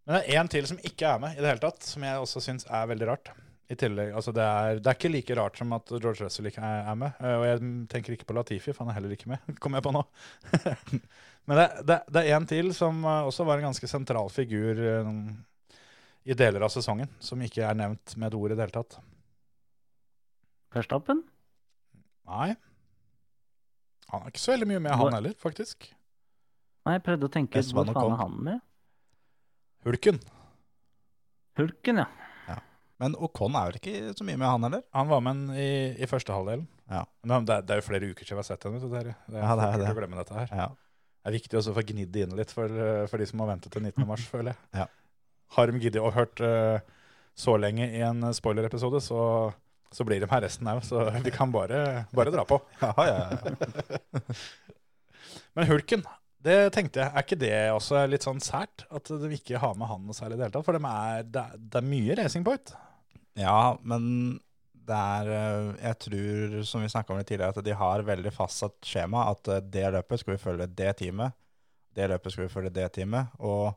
[0.04, 2.20] Men det er én til som ikke er med i det hele tatt, som jeg
[2.20, 3.32] også syns er veldig rart.
[3.72, 6.62] I tillegg, altså det, er, det er ikke like rart som at George Russell ikke
[6.62, 7.14] er, er med.
[7.24, 7.62] Eh, Og jeg
[7.94, 9.46] tenker ikke på Latifi, for han er heller ikke med.
[9.64, 10.02] Kommer jeg på nå.
[11.48, 14.84] Men det, det, det er én til som eh, også var en ganske sentral figur
[14.84, 15.14] eh,
[16.28, 19.00] i deler av sesongen, som ikke er nevnt med et ord i det hele tatt.
[20.76, 21.24] Verstappen?
[22.28, 22.52] Nei.
[24.14, 25.90] Han er ikke så veldig mye med, han heller, faktisk.
[26.86, 28.60] Nei, jeg prøvde å tenke ut hvor faen er han med?
[29.88, 30.20] Hulken.
[31.60, 32.60] Hulken, ja.
[33.02, 34.84] Men Ocon er vel ikke så mye med han heller?
[34.96, 36.68] Han var med i, i første halvdelen.
[36.92, 37.02] Ja.
[37.26, 38.80] Men det, er- det er jo flere uker siden vi har sett henne.
[38.80, 39.16] du, Terje.
[39.28, 40.08] Det er, Ja, det er det.
[40.14, 40.54] å dette her.
[40.62, 40.68] Ja.
[41.24, 43.42] Det er viktig også å få gnidd det inn litt for, eh, for de som
[43.44, 44.06] har ventet til 19.
[44.08, 44.62] mars, føler jeg.
[44.84, 44.88] Ja.
[45.58, 46.80] Har de giddet og hørt uh,
[47.38, 49.20] så lenge i en spoiler-episode, så,
[49.94, 50.82] så blir de her resten òg.
[50.86, 52.60] Så de kan bare, bare dra på.
[52.82, 54.36] Ja, ja, ja.
[55.56, 56.04] Men Hulken,
[56.44, 58.86] det tenkte jeg, er ikke det også litt sånn sært?
[58.94, 60.66] At de ikke har med han særlig i det hele tatt?
[60.68, 62.74] For de er, det, er, det er mye racing point.
[63.40, 64.10] ja, men
[64.84, 68.34] det er eh, Jeg tror, som vi snakka om litt tidligere, at de har veldig
[68.36, 69.30] fastsatt skjema.
[69.32, 71.38] At eh, det løpet skal vi følge det teamet.
[71.94, 73.38] Det løpet skal vi følge det teamet.
[73.40, 73.72] Og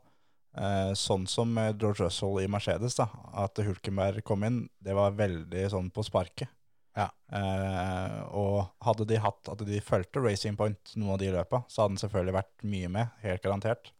[0.97, 3.05] sånn som George Russell i Mercedes, da,
[3.43, 6.49] at Hulkenberg kom inn, det var veldig sånn på sparket.
[6.97, 7.07] Ja.
[7.29, 11.83] Eh, og hadde de hatt at de fulgte Racing Point noen av de løpa, så
[11.83, 13.91] hadde han selvfølgelig vært mye med, helt garantert.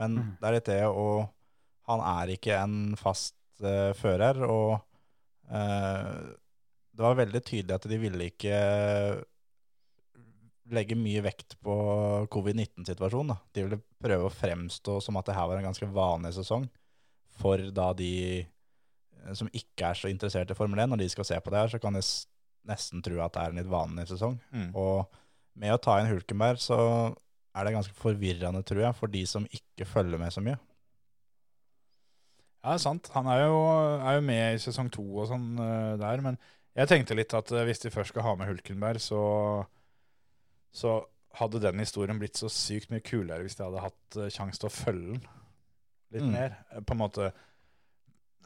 [0.00, 0.30] Men mm.
[0.40, 1.26] det er litt det, og
[1.90, 4.78] han er ikke en fast eh, fører, og
[5.52, 6.32] eh,
[6.94, 8.58] det var veldig tydelig at de ville ikke
[10.72, 11.74] legge mye vekt på
[12.32, 13.34] covid-19-situasjonen.
[13.34, 13.36] da.
[13.52, 16.68] De ville prøve å fremstå som at det her var en ganske vanlig sesong
[17.40, 18.12] for da de
[18.44, 21.60] eh, som ikke er så interessert i Formel 1, når de skal se på det
[21.60, 22.02] her, så kan de
[22.68, 24.38] nesten tro at det er en litt vanlig sesong.
[24.54, 24.70] Mm.
[24.78, 25.18] Og
[25.60, 26.78] med å ta inn Hulkenberg, så
[27.54, 30.56] er det ganske forvirrende, tror jeg, for de som ikke følger med så mye.
[32.64, 33.10] Ja, det er sant.
[33.12, 33.58] Han er jo,
[34.00, 36.22] er jo med i sesong to og sånn eh, der.
[36.24, 36.38] Men
[36.74, 39.20] jeg tenkte litt at eh, hvis de først skal ha med Hulkenberg, så,
[40.74, 40.98] så
[41.38, 44.68] hadde den historien blitt så sykt mye kulere hvis de hadde hatt uh, sjanse til
[44.70, 45.24] å følge den
[46.14, 46.32] litt Mm.
[46.36, 46.52] mer.
[46.70, 47.32] Eh, På en måte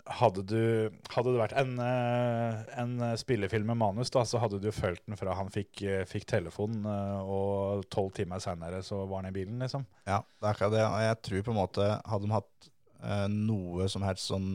[0.09, 4.71] hadde, du, hadde det vært en, eh, en spillefilm med manus, da, så hadde du
[4.73, 9.21] fulgt den fra han fikk, eh, fikk telefon, eh, og tolv timer seinere så var
[9.23, 9.85] han i bilen, liksom.
[10.09, 10.85] Ja, det er akkurat det.
[10.87, 12.71] Og jeg tror på en måte, hadde de hatt
[13.05, 14.49] eh, noe som helst sånn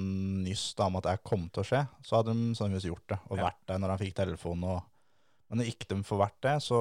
[0.43, 3.19] nyss da, om at det kom til å skje, så hadde de sannsynligvis gjort det,
[3.29, 3.43] og Ja.
[3.51, 4.63] vært der når han fikk telefonen.
[4.73, 4.83] Og,
[5.49, 6.79] men når ikke de får vært det, så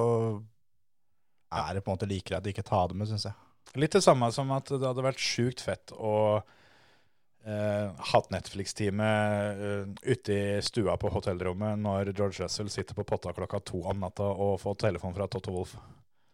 [1.61, 3.37] er det på en måte like greit å ikke ta det med, syns jeg.
[3.79, 10.13] Litt det samme som at det hadde vært sjukt fett å eh, hatt Netflix-teamet eh,
[10.13, 14.29] ute i stua på hotellrommet når George Russell sitter på potta klokka to om natta
[14.29, 15.75] og får telefon fra Toto Wolff.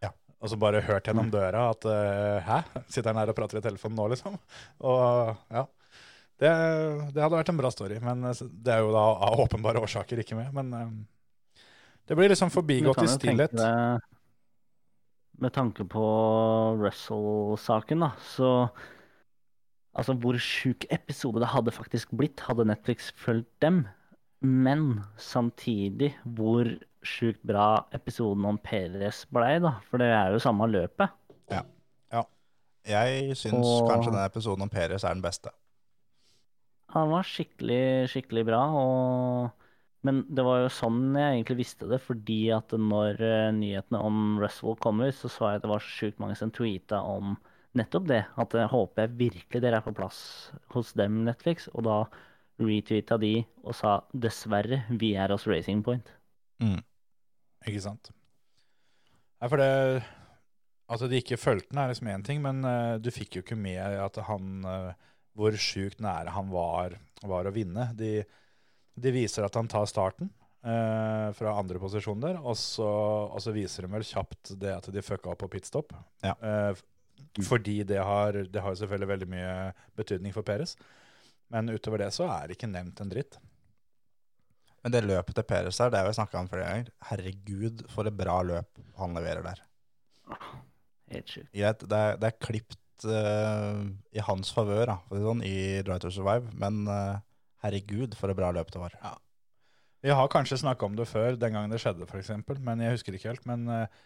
[0.03, 0.11] Ja.
[0.39, 2.61] og så bare hørt gjennom døra at uh, Hæ?
[2.87, 4.39] Sitter han her og prater i telefonen nå, liksom?
[4.87, 5.65] Og ja.
[6.39, 6.51] Det,
[7.11, 10.37] det hadde vært en bra story, men det er jo da av åpenbare årsaker ikke
[10.39, 10.53] med.
[10.55, 11.01] Men
[12.07, 13.51] det blir liksom forbigått i stillhet.
[13.51, 14.18] tenke
[15.39, 16.03] Med tanke på
[16.81, 18.53] Russell-saken, da, så
[19.99, 23.81] Altså, hvor sjuk episode det hadde faktisk blitt, hadde Netflix fulgt dem.
[24.39, 26.69] Men samtidig hvor
[27.03, 29.73] sjukt bra episoden om Perez blei, da.
[29.89, 31.09] For det er jo samme løpet.
[31.51, 31.63] Ja,
[32.87, 35.49] Jeg syns Og- kanskje den episoden om Perez er den beste.
[36.93, 38.61] Han var skikkelig, skikkelig bra.
[38.73, 39.51] Og...
[40.07, 44.37] Men det var jo sånn jeg egentlig visste det, fordi at når eh, nyhetene om
[44.39, 47.35] Russell kom ut, så så jeg at det var så sjukt mange som tweeta om
[47.77, 48.21] nettopp det.
[48.39, 50.21] At jeg håper jeg virkelig dere er på plass
[50.73, 51.67] hos dem, Netflix.
[51.73, 51.99] Og da
[52.59, 53.33] retweeta de
[53.63, 56.13] og sa dessverre, vi er hos Racing Point.
[56.63, 56.79] Mm.
[57.67, 58.11] Ikke sant?
[59.39, 60.03] Nei, for det
[60.89, 63.55] At de ikke fulgte den, er liksom én ting, men uh, du fikk jo ikke
[63.59, 64.91] med at han uh,
[65.37, 67.91] Hvor sjukt nære han var, var å vinne.
[67.95, 68.23] De,
[69.01, 70.29] de viser at han tar starten
[70.63, 72.87] eh, fra andre posisjon der, og så,
[73.29, 75.93] og så viser de vel kjapt det at de fucka opp på pitstop.
[76.25, 76.35] Ja.
[76.35, 76.85] Eh,
[77.45, 79.53] fordi det har, det har selvfølgelig veldig mye
[79.99, 80.75] betydning for Peres.
[81.49, 83.39] Men utover det så er det ikke nevnt en dritt.
[84.83, 86.91] Men det løpet til Perez her, det har vi snakka om flere ganger.
[87.09, 89.63] Herregud, for et bra løp han leverer der.
[91.11, 91.49] Helt sjukt.
[91.55, 93.81] Greit, det er, det er klipt uh,
[94.15, 97.19] i hans favør, da, sånn, i Drive to Survive, men eh,
[97.63, 98.95] herregud, for et bra løp det var.
[99.99, 102.31] Vi har kanskje snakka om det før, den gangen det skjedde, f.eks.,
[102.63, 103.45] men jeg husker ikke helt.
[103.49, 104.01] Men uh,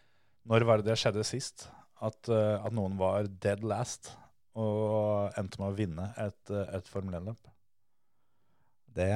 [0.50, 1.68] når var det det skjedde sist?
[2.04, 4.16] At, uh, at noen var dead last
[4.60, 7.48] og endte med å vinne et, eh, et Formel 1-løp?
[8.94, 9.08] Det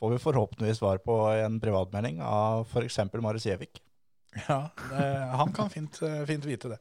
[0.00, 2.96] får vi forhåpentligvis svar på i en privatmelding av f.eks.
[3.20, 3.82] Marius Gjevik.
[4.46, 5.04] Ja, det,
[5.40, 6.78] han kan fint, fint vite det.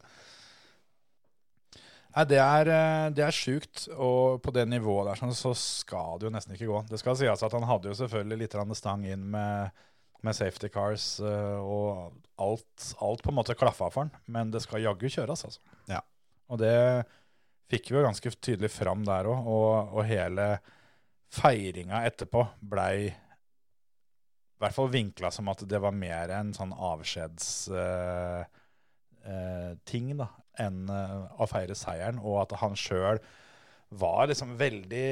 [2.16, 6.18] Nei, det er, eh, det er sjukt, og på det nivået der sånn, så skal
[6.18, 6.80] det jo nesten ikke gå.
[6.90, 9.84] Det skal sies at han hadde jo selvfølgelig litt stang inn med,
[10.26, 14.64] med safety cars, eh, og alt, alt på en måte klaffa for han, men det
[14.66, 15.62] skal jaggu kjøres, altså.
[15.92, 16.02] Ja.
[16.48, 16.74] Og det
[17.68, 20.58] fikk vi jo ganske tydelig fram der òg, og, og hele
[21.34, 23.10] feiringa etterpå blei
[24.58, 27.76] i hvert fall vinkla som at det var mer en sånn avskjedsting
[29.28, 30.28] uh, uh, da,
[30.62, 33.20] enn eh, å feire seieren, og at han sjøl
[33.90, 35.10] var liksom veldig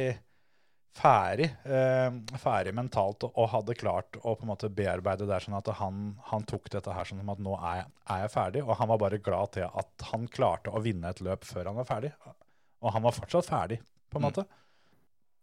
[0.95, 5.57] ferdig, eh, ferdig mentalt og, og hadde klart å på en måte bearbeide det sånn
[5.57, 8.63] at han, han tok dette her sånn som at nå er jeg, er jeg ferdig,
[8.63, 11.79] og han var bare glad til at han klarte å vinne et løp før han
[11.81, 12.13] var ferdig.
[12.85, 14.29] Og han var fortsatt ferdig, på en Mm.
[14.29, 14.45] måte.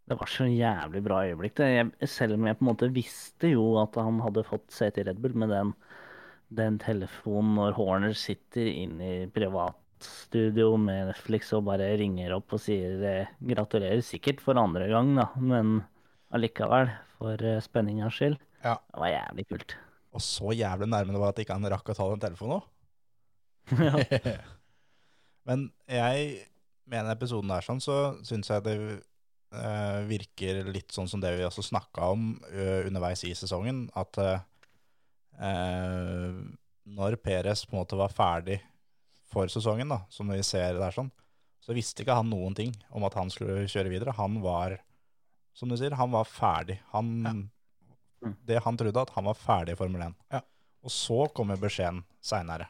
[0.09, 1.55] Det var så jævlig bra øyeblikk.
[1.55, 1.67] Det.
[1.69, 5.05] Jeg, selv om jeg på en måte visste jo at han hadde fått sete i
[5.07, 5.73] Red Bull, med den,
[6.49, 9.29] den telefonen når Horner sitter inne i
[10.03, 15.15] privatstudio med Netflix og bare ringer opp og sier eh, gratulerer, sikkert for andre gang,
[15.15, 15.83] da, men
[16.33, 18.37] allikevel, for eh, spenningas skyld.
[18.63, 18.77] Ja.
[18.91, 19.75] Det var jævlig kult.
[20.13, 22.63] Og så jævlig nærme det var at ikke han rakk å ta den telefonen òg.
[23.87, 24.37] ja.
[25.47, 26.47] Men jeg
[26.87, 28.75] med den episoden der sånn, så syns jeg det
[29.55, 34.19] eh, virker litt sånn som det vi også snakka om uh, underveis i sesongen, at
[34.19, 34.43] uh,
[36.83, 38.59] når Peres på en måte var ferdig
[39.33, 41.11] for sesongen, da, som vi ser der sånn,
[41.63, 44.15] så visste ikke han noen ting om at han skulle kjøre videre.
[44.17, 44.77] Han var,
[45.55, 46.79] som du sier, han var ferdig.
[46.91, 47.49] Han,
[48.23, 48.35] Mm.
[48.45, 50.15] Det han trodde, at han var ferdig i Formel 1.
[50.31, 50.41] Ja.
[50.83, 52.69] Og så kommer beskjeden seinere.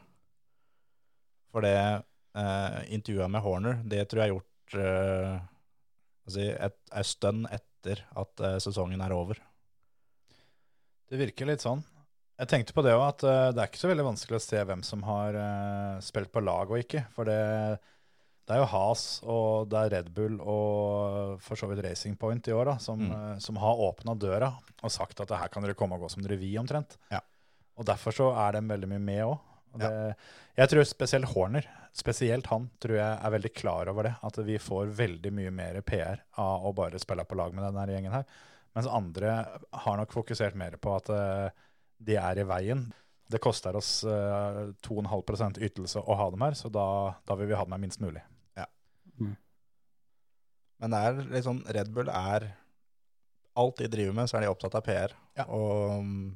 [1.54, 5.34] For det eh, intervjuet med Horner, det tror jeg er gjort eh,
[6.26, 9.38] altså et, en stund etter at eh, sesongen er over.
[11.10, 11.84] Det virker litt sånn.
[12.44, 14.62] Jeg tenkte på det òg, at uh, det er ikke så veldig vanskelig å se
[14.68, 17.06] hvem som har uh, spilt på lag og ikke.
[17.14, 17.38] For det,
[18.44, 22.50] det er jo Has og det er Red Bull og for så vidt Racing Point
[22.50, 23.14] i år da, som, Mm.
[23.16, 24.50] uh, som har åpna døra
[24.84, 26.98] og sagt at her kan dere komme og gå som dere vil, omtrent.
[27.14, 27.22] Ja.
[27.80, 29.38] Og derfor så er de veldig mye med òg.
[30.54, 31.64] Jeg tror spesielt Horner,
[31.96, 34.12] spesielt han, tror jeg er veldig klar over det.
[34.22, 37.86] At vi får veldig mye mer PR av å bare spille på lag med denne
[37.90, 38.28] gjengen her.
[38.76, 39.32] Mens andre
[39.86, 41.10] har nok fokusert mer på at
[41.98, 42.86] de er i veien.
[43.30, 46.86] Det koster oss eh, 2,5% ytelse å ha dem her, så da,
[47.24, 48.22] da vil vi ha dem her minst mulig.
[50.82, 51.00] Men det
[51.38, 52.50] er sånn, Red Bull er
[53.54, 55.12] Alt de driver med, så er de opptatt av PR.
[55.38, 55.44] Ja.
[55.54, 56.32] Og um,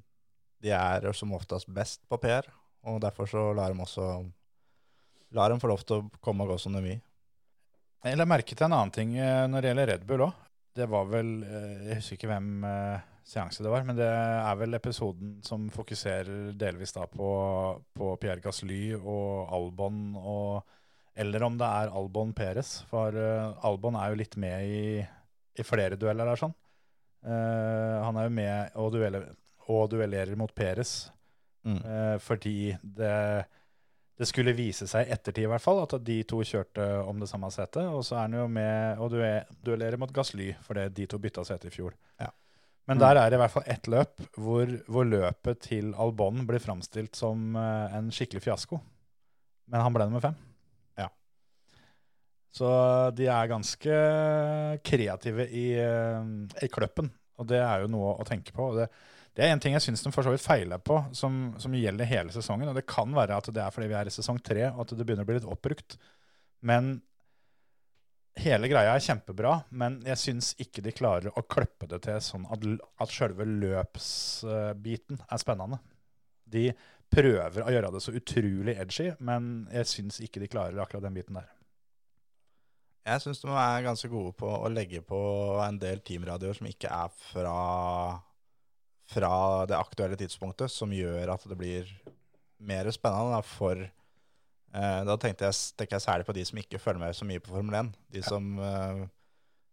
[0.62, 2.46] de er som oftest best på PR,
[2.86, 4.06] og derfor så lar de også
[5.34, 7.00] lar dem få lov til å komme og gå som de vil.
[8.06, 10.46] Jeg la merke til en annen ting eh, når det gjelder Red Bull òg.
[10.78, 13.84] Det var vel eh, Jeg husker ikke hvem eh, seanse det var.
[13.86, 17.28] Men det er vel episoden som fokuserer delvis da på,
[17.96, 20.74] på Pierre Gasly og Albon og
[21.18, 22.76] Eller om det er Albon Perez.
[22.86, 24.82] For eh, Albon er jo litt med i,
[25.58, 26.54] i flere dueller der, sånn.
[27.26, 29.24] Uh, han er jo med og, dueller,
[29.66, 31.08] og duellerer mot Perez
[31.66, 31.80] Mm.
[31.82, 33.44] uh, fordi det,
[34.16, 37.28] det skulle vise seg i ettertid i hvert fall at de to kjørte om det
[37.28, 37.82] samme setet.
[37.90, 39.10] Og så er han jo med og
[39.66, 41.98] duellerer mot Gasly, fordi de to bytta sete i fjor.
[42.22, 42.30] Ja.
[42.88, 46.62] Men der er det i hvert fall ett løp hvor, hvor løpet til Albon blir
[46.62, 48.78] framstilt som eh, en skikkelig fiasko.
[49.68, 50.38] Men han ble nummer fem.
[50.96, 51.10] Ja.
[52.56, 52.70] Så
[53.18, 54.00] de er ganske
[54.88, 56.32] kreative i, eh,
[56.64, 58.70] i kløppen, og det er jo noe å tenke på.
[58.70, 58.88] og Det,
[59.36, 62.08] det er en ting jeg syns de for så vidt feiler på, som, som gjelder
[62.08, 62.72] hele sesongen.
[62.72, 64.96] Og det kan være at det er fordi vi er i sesong tre, og at
[64.96, 66.00] det begynner å bli litt oppbrukt.
[66.64, 66.96] Men
[68.42, 72.46] hele greia er kjempebra, men jeg syns ikke de klarer å kløppe det til sånn
[72.52, 72.64] at,
[73.02, 75.80] at sjølve løpsbiten er spennende.
[76.48, 76.70] De
[77.12, 81.16] prøver å gjøre det så utrolig edgy, men jeg syns ikke de klarer akkurat den
[81.16, 81.48] biten der.
[83.08, 85.18] Jeg syns de er ganske gode på å legge på
[85.64, 87.54] en del teamradioer som ikke er fra,
[89.08, 89.32] fra
[89.68, 91.88] det aktuelle tidspunktet, som gjør at det blir
[92.58, 93.86] mer spennende da, for
[94.74, 97.40] eh, Da tenkte jeg, tenker jeg særlig på de som ikke følger med så mye
[97.40, 97.92] på Formel 1.
[98.12, 99.04] De som eh,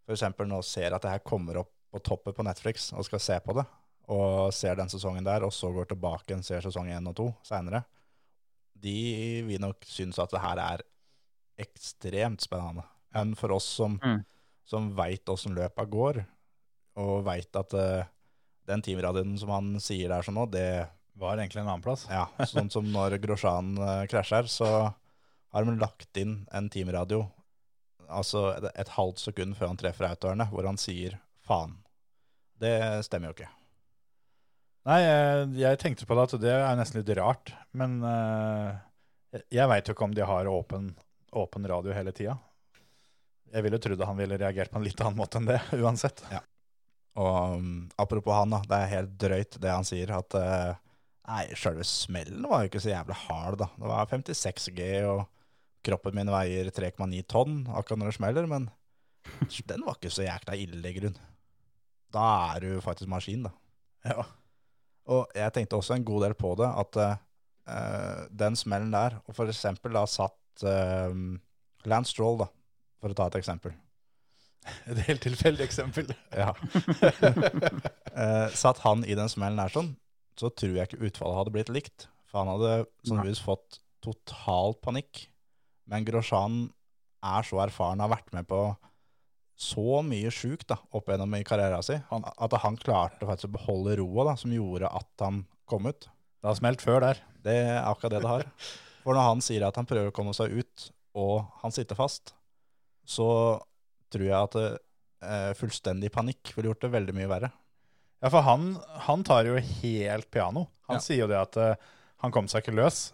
[0.08, 0.24] f.eks.
[0.46, 3.54] nå ser at det her kommer opp på toppen på Netflix og skal se på
[3.56, 3.64] det,
[4.12, 7.28] og ser den sesongen der, og så går tilbake og ser sesong 1 og 2
[7.48, 7.84] seinere.
[8.76, 8.98] De
[9.48, 10.84] vil nok synes at det her er
[11.64, 12.84] ekstremt spennende.
[13.16, 14.26] Men for oss som, Mm.
[14.66, 16.26] som veit åssen løpa går,
[16.98, 18.04] og veit at uh,
[18.68, 22.06] den teamradioen som han sier der sånn nå, det Var egentlig en annen plass.
[22.12, 24.70] ja, Sånn som når Grosjean uh, krasjer, så
[25.56, 27.24] har de lagt inn en teamradio
[28.12, 31.16] altså et, et halvt sekund før han treffer autoerne, hvor han sier
[31.48, 31.78] 'faen'.
[32.62, 32.76] Det
[33.08, 33.48] stemmer jo ikke.
[34.86, 37.54] Nei, jeg, jeg tenkte på det at det er nesten litt rart.
[37.74, 38.76] Men uh,
[39.50, 40.92] jeg- veit jo ikke om de har åpen,
[41.34, 42.38] åpen radio hele tida.
[43.56, 46.22] Jeg ville trodd han ville reagert på en litt annen måte enn det, uansett.
[47.16, 48.62] Og um, apropos han, da.
[48.68, 50.12] Det er helt drøyt det han sier.
[50.20, 50.76] At uh,
[51.28, 53.70] nei, sjølve smellen var jo ikke så jævlig hard, da.
[53.78, 55.26] Det var 56 G, og
[55.86, 58.50] kroppen min veier 3,9 tonn akkurat når det smeller.
[58.50, 58.70] Men
[59.72, 61.18] den var ikke så jækla ille, i grunn.
[62.16, 63.56] Da er du faktisk maskin, da.
[64.16, 64.26] Ja.
[65.10, 69.36] Og jeg tenkte også en god del på det, at uh, den smellen der, og
[69.38, 71.14] for eksempel da satt uh,
[71.86, 72.48] Lance Stroll, da,
[73.02, 73.76] for å ta et eksempel.
[74.90, 76.10] Et helt tilfeldig eksempel.
[76.34, 76.56] Ja.
[78.18, 79.92] uh, satt han i den smellen der sånn,
[80.40, 82.08] så tror jeg ikke utfallet hadde blitt likt.
[82.30, 85.26] For han hadde sannsynligvis fått total panikk.
[85.90, 86.66] Men Grosjean
[87.26, 88.60] er så erfaren, har vært med på
[89.56, 94.34] så mye sjukt opp gjennom i karrieren sin, at han klarte faktisk å beholde roa,
[94.36, 96.10] som gjorde at han kom ut.
[96.42, 97.22] Det har smelt før der.
[97.46, 98.50] Det er akkurat det det har.
[99.06, 102.34] For når han sier at han prøver å komme seg ut, og han sitter fast,
[103.08, 103.30] så
[104.12, 107.52] tror jeg at eh, fullstendig panikk ville gjort det veldig mye verre.
[108.26, 108.72] Ja, for han,
[109.06, 110.66] han tar jo helt piano.
[110.90, 111.04] Han Ja.
[111.04, 111.76] sier jo det at uh,
[112.26, 113.12] han kom seg ikke løs.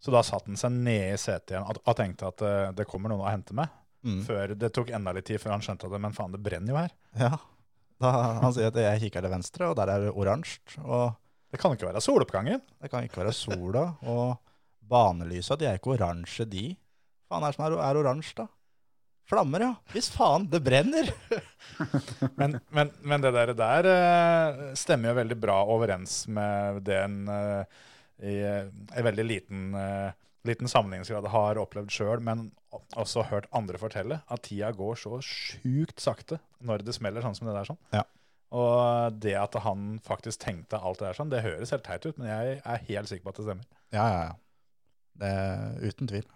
[0.00, 2.86] Så da satte han seg ned i setet igjen og, og tenkte at uh, det
[2.88, 3.68] kommer noen å hente meg.
[4.04, 4.22] Mm.
[4.26, 6.80] Før Det tok enda litt tid før han skjønte at men faen, det brenner jo
[6.80, 6.92] her.
[7.20, 7.30] Ja.
[8.00, 8.10] Da,
[8.42, 10.60] han sier at jeg kikker til venstre, og der er det oransje.
[10.82, 11.14] Og
[11.54, 12.60] Det kan ikke være soloppgangen.
[12.82, 13.84] det kan ikke være sola.
[14.02, 14.34] Og
[14.90, 16.64] banelysa, de er ikke oransje, de.
[17.30, 18.48] Faen er det som er, er oransje, da?
[19.28, 19.70] Flammer, ja.
[19.94, 21.08] Hvis faen, det brenner!
[22.38, 27.16] Men, men, men det der, der eh, stemmer jo veldig bra overens med det en
[27.32, 27.80] eh,
[28.22, 29.72] i eh, en veldig liten,
[30.46, 32.46] liten sammenligningsgrad har opplevd sjøl, men
[32.94, 37.50] også hørt andre fortelle, at tida går så sjukt sakte når det smeller sånn som
[37.50, 37.72] det der.
[37.72, 37.80] sånn.
[37.96, 38.04] Ja.
[38.54, 42.20] Og det at han faktisk tenkte alt det der sånn, det høres helt teit ut,
[42.20, 43.68] men jeg er helt sikker på at det stemmer.
[43.94, 44.34] Ja, ja, ja.
[45.24, 46.26] Det er uten tvil.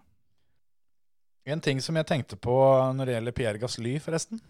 [1.48, 2.54] En ting som jeg tenkte på
[2.92, 4.40] når det gjelder Pierre Gasly, forresten,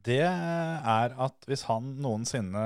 [0.00, 2.62] det er at hvis han noensinne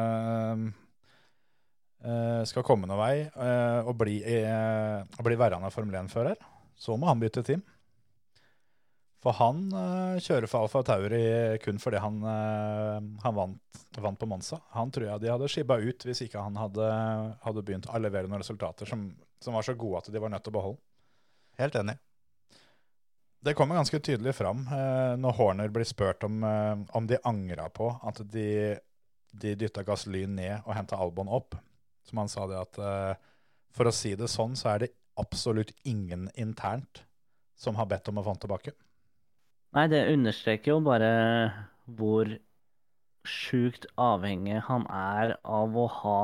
[2.05, 6.39] eh, skal komme noen vei eh, og bli, eh, og bli værende Formel 1-fører,
[6.79, 7.67] så må han bytte team.
[9.25, 9.67] For han
[10.21, 11.25] kjører for Alfa Tauri
[11.65, 12.19] kun fordi han,
[13.23, 14.59] han vant, vant på Monza.
[14.77, 16.91] Han tror jeg de hadde skibba ut hvis ikke han hadde,
[17.41, 19.09] hadde begynt å levere noen resultater som,
[19.41, 20.85] som var så gode at de var nødt til å beholde.
[21.57, 21.97] Helt enig.
[23.45, 27.67] Det kommer ganske tydelig fram eh, når Horner blir spurt om, eh, om de angra
[27.69, 28.79] på at de,
[29.37, 31.59] de dytta Gasly ned og henta Albon opp.
[32.09, 33.21] Som han sa det at eh,
[33.77, 37.05] for å si det sånn, så er det absolutt ingen internt
[37.59, 38.73] som har bedt om å få han tilbake.
[39.77, 41.13] Nei, det understreker jo bare
[41.85, 42.33] hvor
[43.29, 46.19] sjukt avhengig han er av å ha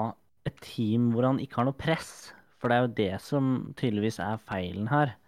[0.48, 2.30] et team hvor han ikke har noe press.
[2.60, 5.18] For det er jo det som tydeligvis er feilen her.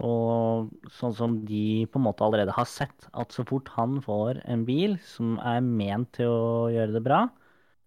[0.00, 4.40] Og sånn som de på en måte allerede har sett, at så fort han får
[4.48, 7.26] en bil som er ment til å gjøre det bra,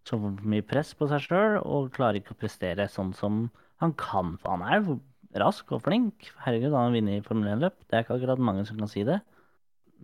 [0.05, 3.15] så får han for mye press på seg sjøl og klarer ikke å prestere sånn
[3.17, 3.47] som
[3.81, 4.35] han kan.
[4.41, 4.99] For han er jo
[5.41, 6.29] rask og flink.
[6.43, 7.79] Herregud, han har vunnet Formel 1-løp.
[7.89, 9.17] Det er ikke akkurat mange som kan si det.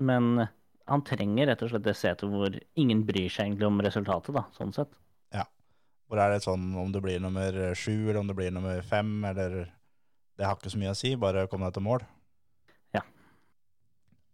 [0.02, 0.48] Men
[0.90, 4.48] han trenger rett og slett det setet hvor ingen bryr seg egentlig om resultatet, da,
[4.58, 4.90] sånn sett.
[5.36, 5.46] Ja.
[6.10, 9.14] Hvor er det sånn om du blir nummer sju, eller om du blir nummer fem,
[9.30, 9.70] eller
[10.38, 12.06] Det har ikke så mye å si, bare kom deg til mål.
[12.96, 13.04] Ja.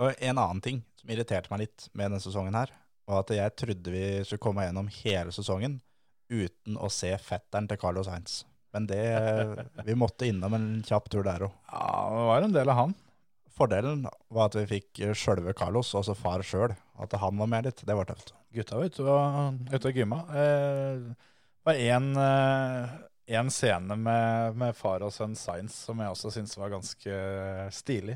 [0.02, 2.74] Og en annen ting som irriterte meg litt med denne sesongen her,
[3.08, 5.80] var at jeg trodde vi skulle komme gjennom hele sesongen
[6.28, 8.42] uten å se fetteren til Carlos Heinz.
[8.76, 9.04] Men det
[9.88, 11.54] Vi måtte innom en kjapp tur der òg.
[11.72, 12.98] Ja, det var en del av han.
[13.58, 16.76] Fordelen var at vi fikk sjølve Carlos, altså far sjøl.
[17.02, 18.36] At han var med litt, det var tøft.
[18.54, 20.20] Gutta var ute og, ute og gymma.
[20.42, 21.32] Eh,
[21.66, 22.98] var en, eh,
[23.28, 27.20] en scene med, med far og sønn Science som jeg også syns var ganske
[27.76, 28.16] stilig.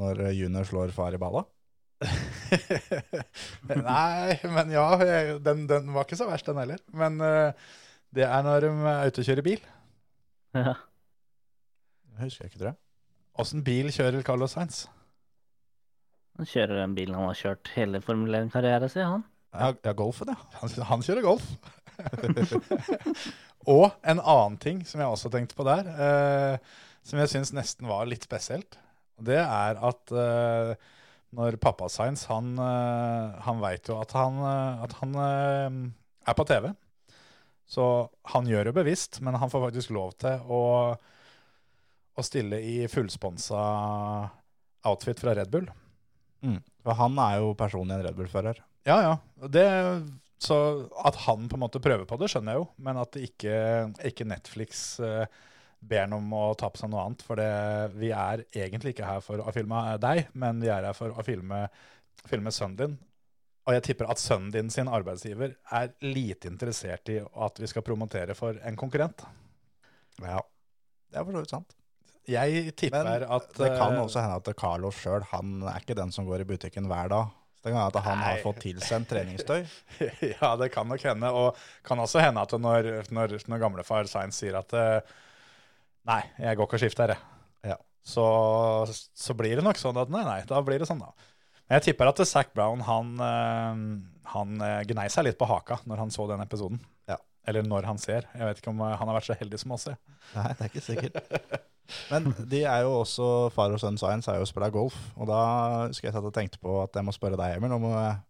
[0.00, 1.44] Når junior slår far i balla.
[3.68, 4.86] Nei, men ja.
[5.40, 6.80] Den, den var ikke så verst, den heller.
[6.96, 7.52] Men uh,
[8.14, 9.68] det er når de er ute og kjører bil.
[10.56, 10.74] Ja.
[12.12, 12.80] Det husker jeg ikke, tror jeg.
[13.42, 14.82] Åssen bil kjører Carlos Sainz?
[16.36, 19.24] Han kjører den bilen han har kjørt hele Formel 1-karrieren sin, han.
[19.52, 20.36] Ja, ja golfen, ja.
[20.60, 21.48] Han, han kjører golf.
[23.74, 26.72] og en annen ting som jeg også tenkte på der, eh,
[27.06, 28.78] som jeg syns nesten var litt spesielt,
[29.22, 30.74] det er at eh,
[31.36, 35.76] når pappa Sainz, han, eh, han veit jo at han, eh, at han eh,
[36.28, 36.72] er på TV.
[37.72, 37.86] Så
[38.34, 40.64] han gjør det bevisst, men han får faktisk lov til å,
[42.12, 43.62] å stille i fullsponsa
[44.90, 45.70] outfit fra Red Bull.
[46.44, 46.58] Mm.
[46.84, 48.60] For han er jo personlig en Red Bull-fører.
[48.84, 49.14] Ja, ja.
[49.48, 49.64] Det,
[50.42, 50.58] så
[51.06, 52.68] at han på en måte prøver på det, skjønner jeg jo.
[52.82, 53.56] Men at ikke,
[54.08, 55.24] ikke Netflix uh,
[55.78, 57.22] ber ham om å ta på seg noe annet.
[57.26, 57.48] For det,
[57.98, 61.26] vi er egentlig ikke her for å filme deg, men vi er her for å
[61.26, 61.64] filme,
[62.26, 62.96] filme sønnen din.
[63.62, 67.86] Og jeg tipper at sønnen din sin arbeidsgiver er lite interessert i at vi skal
[67.86, 69.22] promotere for en konkurrent.
[70.18, 70.42] Ja.
[71.12, 71.78] Det er for så vidt sant.
[72.30, 75.98] Jeg tipper Men at det kan eh, også hende at Carlos sjøl, han er ikke
[75.98, 77.30] den som går i butikken hver dag.
[77.62, 78.42] Kan hende at han har Nei.
[78.42, 79.60] fått tilsendt treningstøy.
[80.32, 81.30] ja, det kan nok hende.
[81.30, 85.18] Og kan også hende at når, når, når gamlefar Sainz sier at eh,
[86.10, 87.22] Nei, jeg går ikke og skifter, jeg.
[87.70, 87.76] Ja.
[88.02, 88.24] Så,
[88.90, 91.12] så blir det nok sånn at nei, nei, da blir det sånn, da.
[91.68, 93.84] Men jeg tipper at Zac Brown han, eh,
[94.34, 96.82] han eh, gnei seg litt på haka når han så den episoden.
[97.06, 97.20] Ja.
[97.48, 98.28] Eller når han ser.
[98.36, 99.88] Jeg vet ikke om han har vært så heldig som oss.
[100.36, 101.18] Nei, det er ikke sikkert.
[102.12, 104.96] Men de er jo også, far og sønn Science er jo spilla golf.
[105.18, 105.42] Og da
[105.88, 108.20] husker jeg at jeg tenkte på at jeg må spørre deg, Emil, om eh,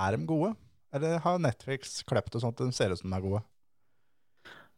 [0.00, 0.54] er de gode?
[0.92, 3.42] Eller har Netflix klept det sånn at de ser ut som de er gode?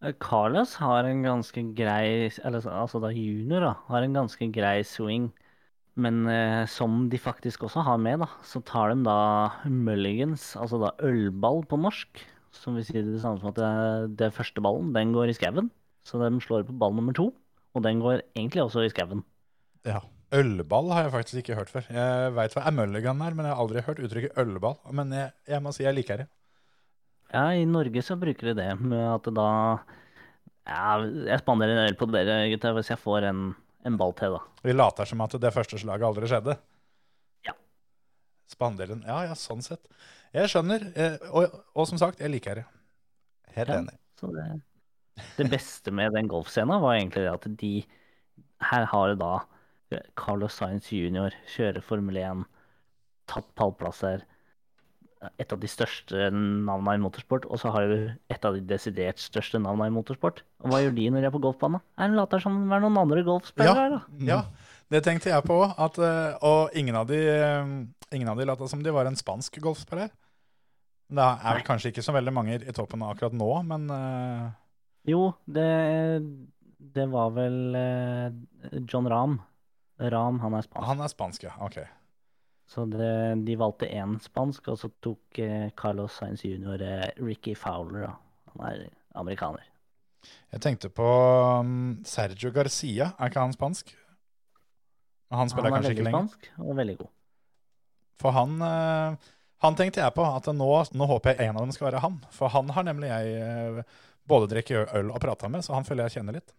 [0.03, 3.73] Eh, Carlos har en ganske grei Eller altså da junior, da.
[3.89, 5.31] Har en ganske grei swing.
[5.95, 9.19] Men eh, som de faktisk også har med, da, så tar de da
[9.71, 12.19] mulligans, altså da ølball på norsk.
[12.55, 15.71] Som vil si det samme som at det, det første ballen, den går i skauen.
[16.07, 17.31] Så de slår på ball nummer to,
[17.75, 19.25] og den går egentlig også i skauen.
[19.89, 20.03] Ja.
[20.35, 21.85] Ølball har jeg faktisk ikke hørt før.
[21.95, 24.81] Jeg veit hva Mulligan er, men jeg har aldri hørt uttrykket ølball.
[24.97, 26.27] Men jeg, jeg må si jeg liker det.
[27.35, 29.49] Ja, i Norge så bruker de det med at da
[30.65, 33.47] Ja, jeg spanderer en øl på dere, gutta, hvis jeg får en,
[33.85, 34.43] en ball til, da.
[34.65, 36.57] Vi later som at det første slaget aldri skjedde.
[37.47, 37.55] Ja.
[38.51, 39.05] Spanderen.
[39.07, 39.85] Ja, ja, sånn sett.
[40.35, 40.85] Jeg skjønner.
[40.99, 42.64] eh, Og, og som sagt, jeg liker det.
[43.55, 43.78] Helt Ja.
[43.80, 43.97] enig.
[44.18, 44.47] Så det,
[45.39, 47.85] det beste med den golfscenen var egentlig det at de
[48.64, 49.41] Her har du da
[50.18, 51.30] Carlos Sainz jr.
[51.55, 52.45] kjører Formel 1,
[53.30, 54.22] tatt pallplasser.
[55.39, 57.95] Et av de største navnene i motorsport, og så har du
[58.28, 60.43] et av de desidert største navnene i motorsport.
[60.64, 61.80] Og hva gjør de når de er på golfbanen?
[61.97, 64.01] Er de later som det er noen andre golfspillere her, da?
[64.26, 64.41] Ja,
[64.91, 65.61] det tenkte jeg på.
[65.78, 67.70] At, eh, og ingen av de, eh,
[68.16, 70.11] ingen av de lata som de var en spansk golfspiller.
[71.09, 74.47] Det er vel kanskje ikke så veldig mange i toppen akkurat nå, men uh...
[75.05, 75.67] Jo, det,
[76.97, 79.37] det var vel eh, John Rahm.
[80.01, 80.87] Rahm, han er spansk.
[80.89, 81.53] han er spansk, ja.
[81.63, 81.77] Ok.
[82.67, 86.81] Så det, de valgte én spansk, og så tok eh, Carlos Sainz jr.
[87.21, 88.09] Ricky Fowler.
[88.09, 88.15] Da.
[88.55, 88.87] Han er
[89.21, 89.69] amerikaner.
[90.55, 91.05] Jeg tenkte på
[91.61, 93.13] um, Sergio Garcia.
[93.19, 93.93] Er ikke han spansk?
[95.35, 97.13] Han spiller han er kanskje ikke veldig spansk og veldig god.
[98.23, 99.31] For han, eh,
[99.65, 102.19] han tenkte jeg på at nå, nå håper jeg en av dem skal være han.
[102.35, 103.81] For han har nemlig jeg eh,
[104.29, 106.53] både drukket øl og prata med, så han føler jeg kjenner litt.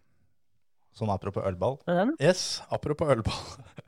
[0.96, 1.76] Sånn apropos ølball.
[1.86, 2.14] Den.
[2.22, 3.40] Yes, apropos ølball.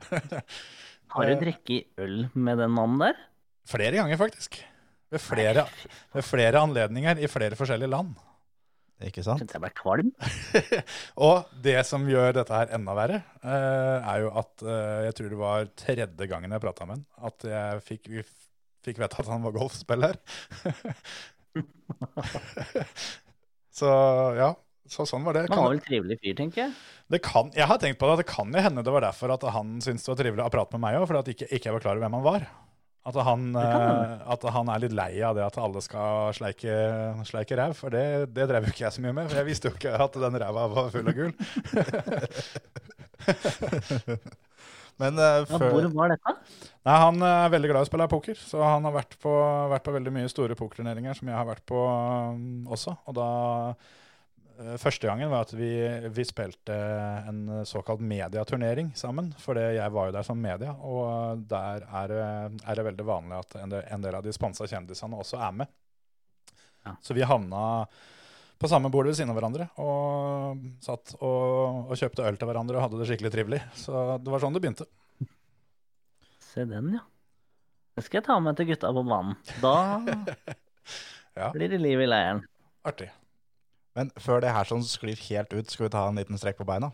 [1.15, 3.21] Har du Eh, drukket øl med den mannen der?
[3.69, 4.59] Flere ganger, faktisk.
[5.09, 5.63] ved flere,
[6.13, 8.11] ved flere anledninger i flere forskjellige land.
[9.07, 9.41] Ikke sant?
[9.41, 10.11] Kjente jeg ble kvalm.
[11.27, 14.65] Og det som gjør dette her enda verre, eh, er jo at
[15.07, 18.11] jeg tror det var tredje gangen jeg prata med han, at jeg fikk,
[18.89, 20.19] fikk vite at han var golfspiller.
[23.79, 23.89] så
[24.37, 24.49] ja,
[24.89, 25.43] så sånn var det.
[25.51, 26.71] Han var vel trivelig fyr, tenker jeg.
[27.13, 29.43] det kan, jeg har tenkt på det, det kan jo hende det var derfor at
[29.53, 31.85] han syntes det var trivelig å prate med meg òg, fordi ikke, ikke jeg var
[31.85, 32.41] klar over hvem han var.
[33.09, 36.73] At han, eh, at han er litt lei av det at alle skal sleike,
[37.25, 37.73] sleike ræv.
[37.79, 39.93] For det, det drev jo ikke jeg så mye med, for jeg visste jo ikke
[40.05, 41.33] at den ræva var full av gull.
[44.99, 46.35] Men eh, Ja, før hvor var dette?
[46.87, 49.31] Nei, Han er veldig glad i å spille poker, så han har vært på,
[49.71, 52.95] vært på veldig mye store pokerturneringer som jeg har vært på um, også.
[53.07, 53.31] Og da
[53.71, 55.71] uh, Første gangen var at vi,
[56.11, 56.75] vi spilte
[57.29, 59.29] en såkalt mediaturnering sammen.
[59.39, 62.15] For jeg var jo der som media, og der er,
[62.59, 65.55] er det veldig vanlig at en del, en del av de sponsa kjendisene også er
[65.61, 65.71] med.
[66.83, 66.97] Ja.
[66.99, 67.61] Så vi havna
[68.59, 72.75] på samme bord ved siden av hverandre og satt og, og kjøpte øl til hverandre
[72.79, 73.61] og hadde det skikkelig trivelig.
[73.79, 74.87] Så det var sånn det begynte.
[76.49, 77.03] Se den, ja.
[77.95, 79.37] Den skal jeg ta med til gutta på banen.
[79.63, 79.75] Da
[81.39, 81.51] Ja.
[81.55, 82.41] blir det liv i leiren.
[82.83, 83.07] Artig.
[83.95, 86.67] Men før det her sånn sklir helt ut, skal vi ta en liten strekk på
[86.67, 86.89] beina?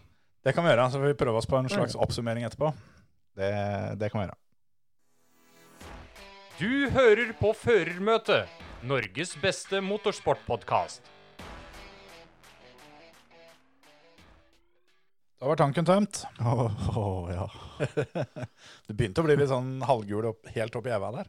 [0.46, 2.70] Det kan vi gjøre, så får vi prøve oss på en slags oppsummering etterpå.
[3.40, 3.50] Det,
[3.98, 4.38] det kan vi gjøre.
[6.60, 8.52] Du hører på Førermøtet,
[8.86, 11.10] Norges beste motorsportpodkast.
[15.40, 16.22] Da var tanken tømt.
[16.40, 17.46] Åh, oh ja.
[18.88, 21.28] Det begynte å bli litt sånn halvgul opp, helt oppi æva der.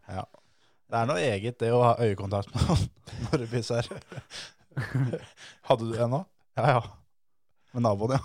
[0.87, 2.85] Det er noe eget det å ha øyekontakt med noen
[3.33, 3.89] når du pisser.
[5.67, 6.23] Hadde du det nå?
[6.57, 6.83] Ja, ja.
[7.75, 8.23] Med naboen, ja.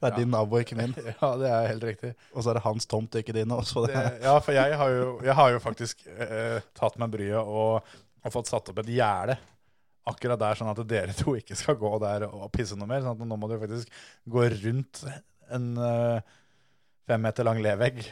[0.00, 0.16] Det er Ja.
[0.16, 0.94] din nabo, ikke min.
[1.20, 2.10] Ja, det er helt riktig.
[2.32, 3.50] Og så er det hans tomt, ikke din.
[3.52, 3.92] Også det.
[3.98, 7.90] Det, ja, for jeg har jo, jeg har jo faktisk eh, tatt meg bryet og,
[8.24, 9.36] og fått satt opp et gjerde
[10.08, 13.04] akkurat der, sånn at dere to ikke skal gå der og pisse noe mer.
[13.04, 13.90] Sånn at nå må du faktisk
[14.30, 15.02] gå rundt
[15.50, 16.38] en uh,
[17.10, 18.04] fem meter lang levegg.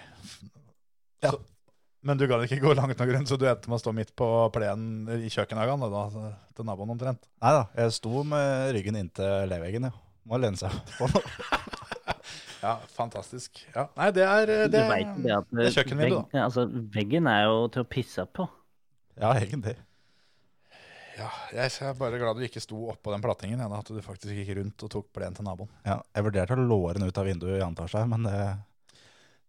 [1.25, 1.33] Ja.
[1.33, 1.39] Så,
[2.09, 4.13] men du kan ikke gå langt nok rundt, så du endte med å stå midt
[4.17, 7.27] på plenen i kjøkkenhagen da, da, til naboen omtrent.
[7.43, 10.05] Nei da, jeg sto med ryggen inntil leveggen, ja.
[10.29, 11.25] Må lene seg på noe.
[12.59, 13.61] Ja, fantastisk.
[13.71, 13.85] Ja.
[13.95, 17.85] Nei, det er eh, det, det det er kjøkkenvindu, vegg, altså, veggen er jo til
[17.85, 18.49] å pisse på.
[19.15, 19.77] Ja, egentlig.
[21.19, 23.59] Ja, jeg er bare glad du ikke sto oppå den plattingen.
[23.59, 25.71] Ja, at du faktisk gikk rundt og tok plenen til naboen.
[25.87, 28.41] Ja, jeg vurderte å låre den ut av vinduet i antar seg, men det,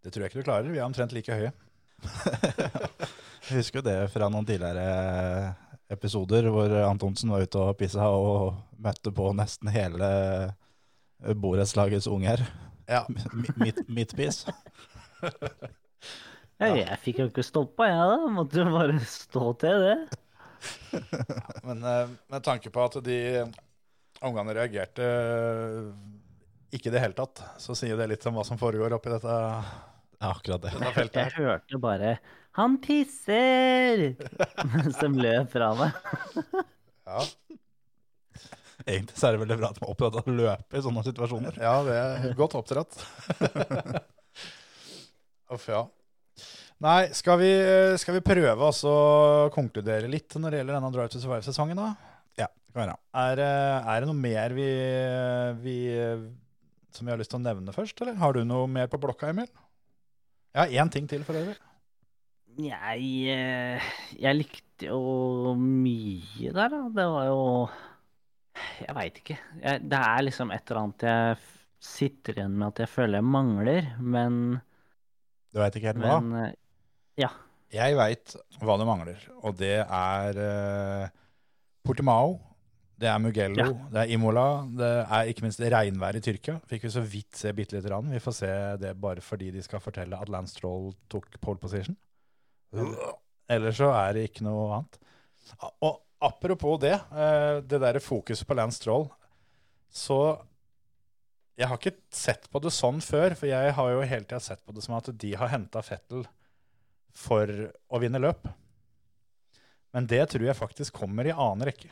[0.02, 0.72] Det tror jeg ikke du klarer.
[0.72, 1.52] Vi er omtrent like høye.
[2.00, 5.54] jeg husker jo det fra noen tidligere
[5.92, 10.10] episoder hvor Antonsen var ute og pissa og møtte på nesten hele
[11.20, 12.46] borettslagets unger.
[12.90, 13.04] Ja.
[13.62, 13.90] mitt piss.
[13.90, 14.46] midtpis.
[16.60, 18.16] Ja, jeg fikk jo ikke stoppa, jeg da.
[18.36, 19.94] Måtte jo bare stå til det.
[21.68, 23.20] Men eh, med tanke på at de
[24.26, 25.86] ungene reagerte eh,
[26.76, 29.36] ikke i det hele tatt, så sier det litt om hva som foregår oppi dette,
[30.20, 30.74] Ja, akkurat det.
[30.76, 31.22] dette feltet.
[31.24, 32.18] Jeg hørte bare
[32.58, 34.16] 'Han tisser!'
[34.74, 35.92] mens de løp fra meg.
[37.10, 37.24] Ja.
[38.86, 41.02] Egentlig så er det veldig bra at man er opptatt av å løpe i sånne
[41.08, 41.56] situasjoner.
[41.58, 43.00] ja, det er godt oppdratt.
[45.50, 45.82] Uff, ja.
[46.80, 47.50] Nei, skal vi,
[48.00, 48.92] skal vi prøve å
[49.52, 51.90] konkludere litt når det gjelder denne Drive to Survive-sesongen, da?
[52.40, 52.94] Ja, det kan være.
[53.20, 54.68] Er, det- er det noe mer vi,
[55.60, 55.78] vi
[56.96, 58.16] som vi har lyst til å nevne først, eller?
[58.22, 59.50] Har du noe mer på blokka, Emil?
[60.56, 61.58] Jeg har én ting til for øvrig.
[62.60, 63.04] Jeg,
[63.36, 66.80] eh, jeg likte jo mye der, da.
[66.96, 67.44] Det var jo
[68.82, 69.38] Jeg veit ikke.
[69.62, 71.38] Jeg, det er liksom et eller annet jeg
[71.80, 74.40] sitter igjen med at jeg føler jeg mangler, men,
[75.54, 76.18] Du veit ikke helt hva?
[76.20, 76.56] men eh,
[77.20, 77.30] Ja.
[77.70, 81.10] Jeg veit hva det mangler, og det er uh,
[81.86, 82.38] Portimao.
[83.00, 83.68] Det er Mugello, Ja.
[83.94, 84.46] det er Imola,
[84.76, 86.58] det er ikke minst regnvær i Tyrkia.
[86.68, 88.10] Fikk vi så vidt se bitte lite grann.
[88.12, 88.50] Vi får se
[88.82, 91.96] det bare fordi de skal fortelle at Lance Stroll tok pole position.
[93.50, 95.00] Ellers så er det ikke noe annet.
[95.80, 99.08] Og apropos det, eh, det derre fokuset på Lance Stroll,
[99.90, 100.20] så
[101.60, 104.62] Jeg har ikke sett på det sånn før, for jeg har jo hele tida sett
[104.64, 106.22] på det som at de har henta Fettel
[107.16, 107.50] for
[107.90, 108.48] å vinne løp.
[109.96, 111.92] Men det tror jeg faktisk kommer i annen rekke.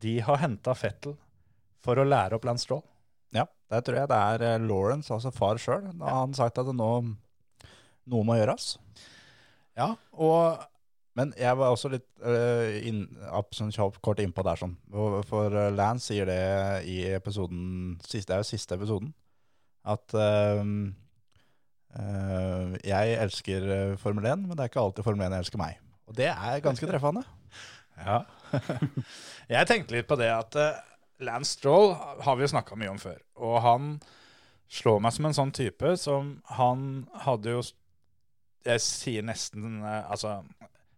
[0.00, 1.16] De har henta Fettel
[1.84, 2.84] for å lære opp Lance Stroll.
[3.36, 5.86] Ja, det tror jeg det er eh, Lawrence, altså far sjøl.
[5.94, 6.90] Da har han sagt at det nå
[8.10, 8.74] noe må gjøres.
[9.78, 10.66] Ja, og
[11.18, 13.00] Men jeg var også litt uh, inn,
[13.34, 14.76] opp, sånn kort innpå der, sånn.
[15.26, 19.10] For eh, Lance sier det i episoden siste, Det er jo siste episoden.
[19.90, 21.09] At eh, Eh,
[22.86, 25.80] jeg elsker eh, Formel 1, men det er ikke alltid Formel 1 elsker meg.
[26.10, 27.26] Og det er ganske treffende.
[28.00, 28.22] Ja.
[29.52, 30.78] jeg tenkte litt på det at eh,
[31.20, 31.90] Lance Stroll
[32.24, 33.18] har vi jo snakka mye om før.
[33.36, 33.90] Og han
[34.72, 36.86] slår meg som en sånn type som han
[37.26, 37.60] hadde jo
[38.64, 40.38] Jeg sier nesten eh, Altså,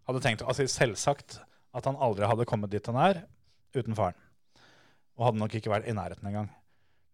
[0.07, 1.41] hadde tenkt altså selvsagt
[1.75, 3.25] at han aldri hadde kommet dit han er
[3.75, 4.19] uten faren.
[5.17, 6.53] Og hadde nok ikke vært i nærheten engang.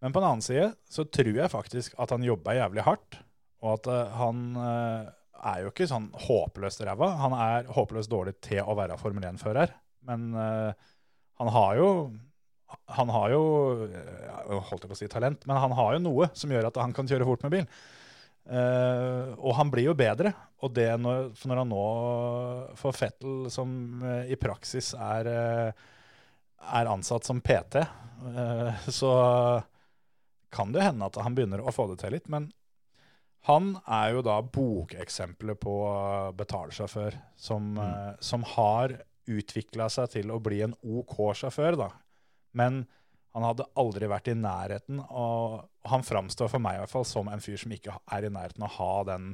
[0.03, 3.19] Men på den annen side så tror jeg faktisk at han jobba jævlig hardt,
[3.63, 5.11] og at eh, han eh,
[5.51, 7.11] er jo ikke sånn håpløst ræva.
[7.23, 9.73] Han er håpløst dårlig til å være Formel 1-fører,
[10.09, 10.89] men eh,
[11.39, 11.91] han har jo
[12.85, 13.41] han har jo
[14.69, 16.91] holdt jeg på å si talent, men han har jo noe som gjør at han
[16.93, 17.71] kan kjøre fort med bil.
[18.49, 20.31] Uh, og han blir jo bedre.
[20.65, 21.81] Og det når, når han nå
[22.79, 27.81] får Fettel, som uh, i praksis er, uh, er ansatt som PT,
[28.91, 29.11] så
[30.51, 32.25] kan det hende at han begynner å få det til litt.
[32.29, 32.49] Men
[33.49, 35.75] han er jo da bokeksempelet på
[36.37, 38.93] betalsjåfør som, eh, som har
[39.29, 41.89] utvikla seg til å bli en OK sjåfør, da.
[42.53, 42.83] Men
[43.33, 47.29] han hadde aldri vært i nærheten, og han framstår for meg i hvert fall som
[47.29, 49.33] en fyr som ikke er i nærheten av å ha den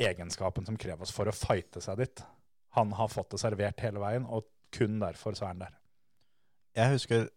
[0.00, 2.24] egenskapen som kreves for å fighte seg dit.
[2.76, 5.78] Han har fått det servert hele veien, og kun derfor så er han der.
[6.76, 7.28] Jeg husker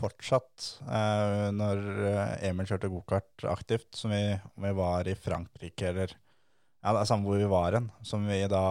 [0.00, 4.22] fortsatt eh, når eh, Emil kjørte gokart aktivt, som vi,
[4.56, 8.26] om vi var i Frankrike eller ja, det er samme hvor vi var hen, som
[8.28, 8.62] vi da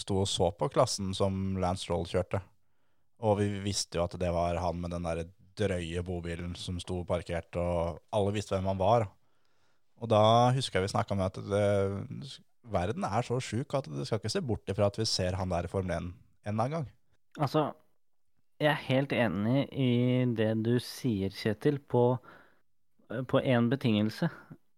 [0.00, 2.40] sto og så på klassen som Lance Stroll kjørte.
[3.20, 5.26] Og vi visste jo at det var han med den der
[5.60, 9.04] drøye bobilen som sto parkert, og alle visste hvem han var.
[10.00, 10.22] Og da
[10.56, 12.38] husker jeg vi snakka med at det,
[12.72, 15.52] verden er så sjuk at det skal ikke se bort ifra at vi ser han
[15.52, 16.14] der i Formel 1 en
[16.46, 16.88] eller annen gang.
[17.38, 17.66] Altså,
[18.60, 19.90] jeg er helt enig i
[20.36, 22.04] det du sier, Kjetil, på,
[23.08, 24.28] på én betingelse.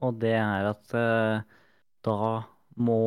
[0.03, 1.43] Og det er at eh,
[2.07, 2.19] da
[2.83, 3.01] må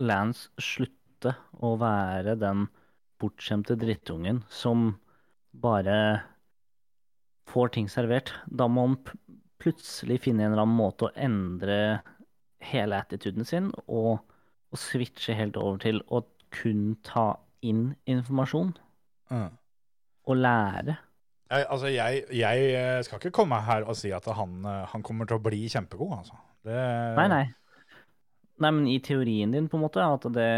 [0.00, 2.66] Lance slutte å være den
[3.20, 4.94] bortskjemte drittungen som
[5.52, 5.96] bare
[7.50, 8.32] får ting servert.
[8.46, 8.98] Da må han
[9.60, 12.00] plutselig finne en eller annen måte å endre
[12.64, 14.20] hele attituden sin og,
[14.72, 16.22] og switche helt over til å
[16.52, 17.32] kun ta
[17.64, 18.72] inn informasjon
[20.28, 20.96] og lære.
[21.50, 25.02] Jeg, altså, jeg, jeg eh, skal ikke komme her og si at han, eh, han
[25.06, 26.38] kommer til å bli kjempegod, altså.
[26.66, 26.76] Det,
[27.16, 27.44] Nei, nei.
[28.60, 30.50] Nei, men i teorien din, på en måte, at det,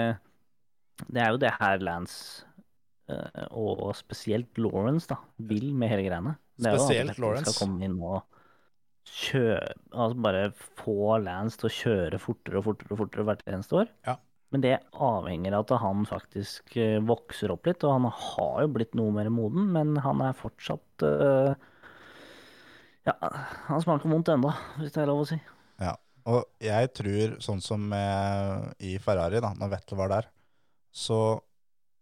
[1.07, 2.45] det er jo det her Lance
[3.09, 6.35] eh, og spesielt Lawrence da, vil med hele greiene.
[6.59, 7.47] Det er jo at Lawrence.
[7.47, 8.21] skal komme inn og
[9.09, 10.43] kjøre, altså bare
[10.83, 13.95] få Lance til å kjøre fortere og fortere og fortere hvert eneste år.
[14.07, 14.19] Ja.
[14.53, 18.73] Men det avhenger av at han faktisk eh, vokser opp litt, og han har jo
[18.75, 21.55] blitt noe mer moden, men han er fortsatt uh,
[23.09, 23.15] Ja,
[23.71, 25.41] han smaker vondt ennå, hvis det er lov å si.
[25.81, 25.97] Ja,
[26.29, 27.89] og jeg tror, sånn som
[28.79, 30.29] i Ferrari, da, når Vettel var der,
[30.93, 31.19] så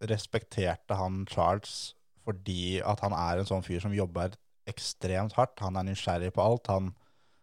[0.05, 1.93] respekterte han Charles
[2.25, 4.35] fordi at han er en sånn fyr som jobber
[4.69, 5.61] ekstremt hardt.
[5.63, 6.69] Han er nysgjerrig på alt.
[6.71, 6.91] Han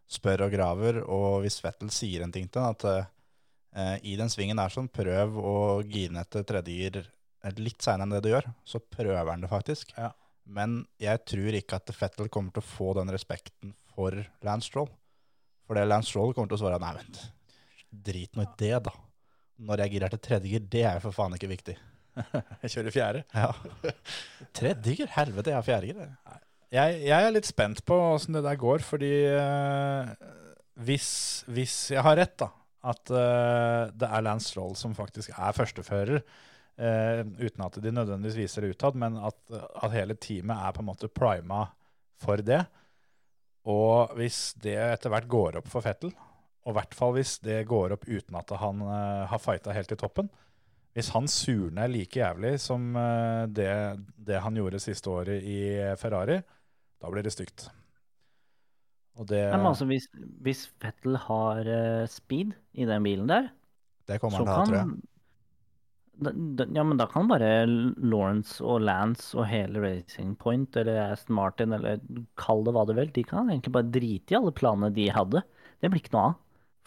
[0.08, 3.08] spør og graver, og hvis Vettel sier en ting til han, at eh,
[4.02, 5.56] i den svingen der sånn, prøv å
[5.86, 9.44] gire ned til tredje gir eh, litt seinere enn det du gjør, så prøver han
[9.44, 9.92] det faktisk.
[9.98, 10.12] Ja.
[10.48, 14.16] Men jeg tror ikke at Fettel kommer til å få den respekten for
[14.46, 14.88] Lance Stroll.
[15.68, 17.20] For det Lance Stroll kommer til å svare nei, vent,
[18.08, 18.94] drit nå i det, da.
[19.68, 21.76] Når jeg girer til tredje gir, det er jo for faen ikke viktig.
[22.64, 23.20] Jeg kjører fjerde.
[23.30, 23.52] Ja.
[24.58, 26.00] tredje gir, helvete, jeg har fjerde gir.
[26.02, 26.96] jeg.
[27.06, 30.10] Jeg, er litt spent på åssen det der går, fordi eh,
[30.82, 31.10] hvis,
[31.46, 32.48] hvis jeg har rett, da,
[32.86, 36.22] at uh, det er Lance Stroll som faktisk er førstefører,
[36.78, 40.84] Uh, uten at de nødvendigvis viser det utad, men at, at hele teamet er på
[40.84, 41.64] en måte prima
[42.22, 42.60] for det.
[43.66, 46.12] Og hvis det etter hvert går opp for Fettel,
[46.62, 49.90] og i hvert fall hvis det går opp uten at han uh, har fighta helt
[49.90, 50.30] i toppen,
[50.94, 52.94] hvis han surner like jævlig som
[53.54, 53.68] det,
[54.14, 55.58] det han gjorde siste året i
[55.98, 56.38] Ferrari,
[57.02, 57.66] da blir det stygt.
[59.26, 60.06] Det men altså, hvis,
[60.44, 63.48] hvis Fettel har uh, speed i den bilen der,
[64.06, 64.90] Det kommer han til å ha, tror jeg.
[64.90, 64.98] kan
[66.18, 71.12] da, da, Ja, men da kan bare Lawrence og Lance og hele Racing Point eller
[71.12, 72.02] Aston Martin eller
[72.40, 75.44] kall det hva du vil, de kan egentlig bare drite i alle planene de hadde.
[75.78, 76.38] Det blir ikke noe av.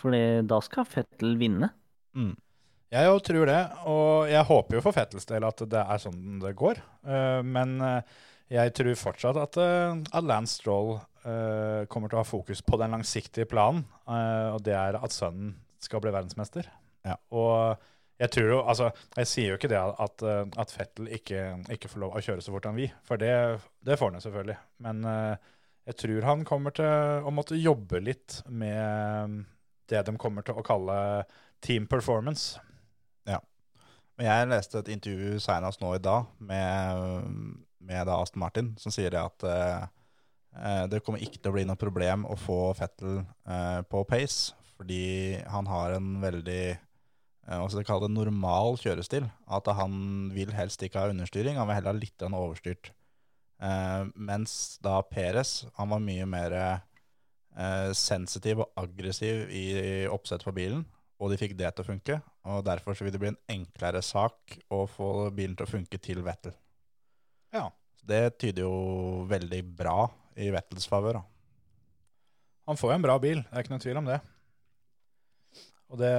[0.01, 0.17] For
[0.49, 1.69] da skal Fettel vinne.
[2.17, 2.33] Mm.
[2.91, 6.41] Jeg jo tror det, og jeg håper jo for Fettels del at det er sånn
[6.41, 6.81] det går.
[7.07, 8.17] Uh, men eh,
[8.51, 12.79] jeg tror fortsatt at, eh, at Lance Stroll uh, kommer til å ha fokus på
[12.81, 16.67] den langsiktige planen, uh, og det er at sønnen skal bli verdensmester.
[17.07, 17.15] Ja.
[17.31, 17.79] Og
[18.21, 20.23] jeg tror jo, altså, jeg sier jo ikke det at,
[20.61, 23.31] at Fettel ikke, ikke får lov å kjøre så fort han vil, for det,
[23.81, 24.57] det får han jo selvfølgelig.
[24.85, 25.55] Men uh,
[25.89, 29.41] jeg tror han kommer til å måtte jobbe litt med
[29.89, 30.97] det de kommer til å kalle
[31.63, 32.61] team performance.
[33.27, 33.39] Ja.
[34.17, 38.93] Men jeg leste et intervju senest nå i dag med, med da Aston Martin, som
[38.93, 39.83] sier det at eh,
[40.57, 44.55] eh, det kommer ikke til å bli noe problem å få Fettel eh, på pace,
[44.77, 49.27] fordi han har en veldig eh, hva skal det, normal kjørestil.
[49.49, 52.93] At han vil helst ikke ha understyring, han vil heller ha litt overstyrt.
[53.61, 59.67] Eh, mens da Peres, han var mye mer eh, sensitiv og aggressiv i
[60.09, 60.85] oppsettet på bilen,
[61.21, 62.21] og de fikk det til å funke.
[62.49, 66.23] Og derfor vil det bli en enklere sak å få bilen til å funke til
[66.25, 66.55] Vettel.
[67.55, 67.69] Ja.
[68.01, 70.07] Det tyder jo veldig bra
[70.41, 71.19] i Vettels favør.
[72.65, 74.17] Han får jo en bra bil, det er ikke noen tvil om det.
[75.91, 76.15] Og det,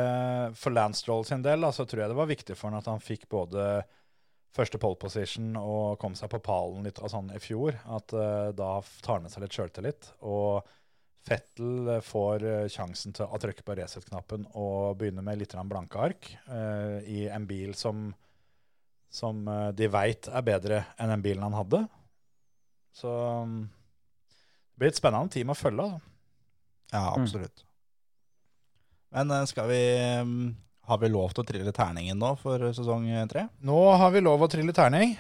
[0.61, 2.91] For Lance Stroll sin del da, så tror jeg det var viktig for han at
[2.93, 3.83] han fikk både
[4.53, 7.79] første pole position og kom seg på pallen litt sånn i fjor.
[7.89, 10.11] At uh, da tar han med seg litt sjøltillit.
[10.29, 10.61] Og
[11.23, 16.01] Fettel eh, får eh, sjansen til å trykke på reset-knappen og begynne med litt blanke
[16.03, 18.09] ark uh, i en bil som,
[19.13, 21.85] som eh, de veit er bedre enn den bilen han hadde.
[22.97, 23.13] Så
[23.45, 23.61] mm,
[24.73, 25.85] det blir et spennende team å følge.
[25.85, 26.01] Da.
[26.97, 27.65] Ja, absolutt.
[29.13, 29.83] Men eh, skal vi
[30.25, 30.51] mm,
[30.89, 33.47] Har vi lov til å trille terningen nå for sesong tre?
[33.61, 35.15] Nå har vi lov å trille terning.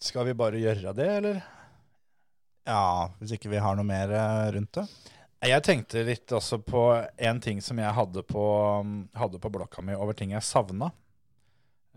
[0.00, 1.42] Skal vi bare gjøre det, eller?
[2.64, 4.86] Ja, hvis ikke vi har noe mer eh, rundt det.
[5.40, 6.82] Jeg tenkte litt også på
[7.16, 8.42] en ting som jeg hadde på,
[9.16, 10.90] hadde på blokka mi over ting jeg savna.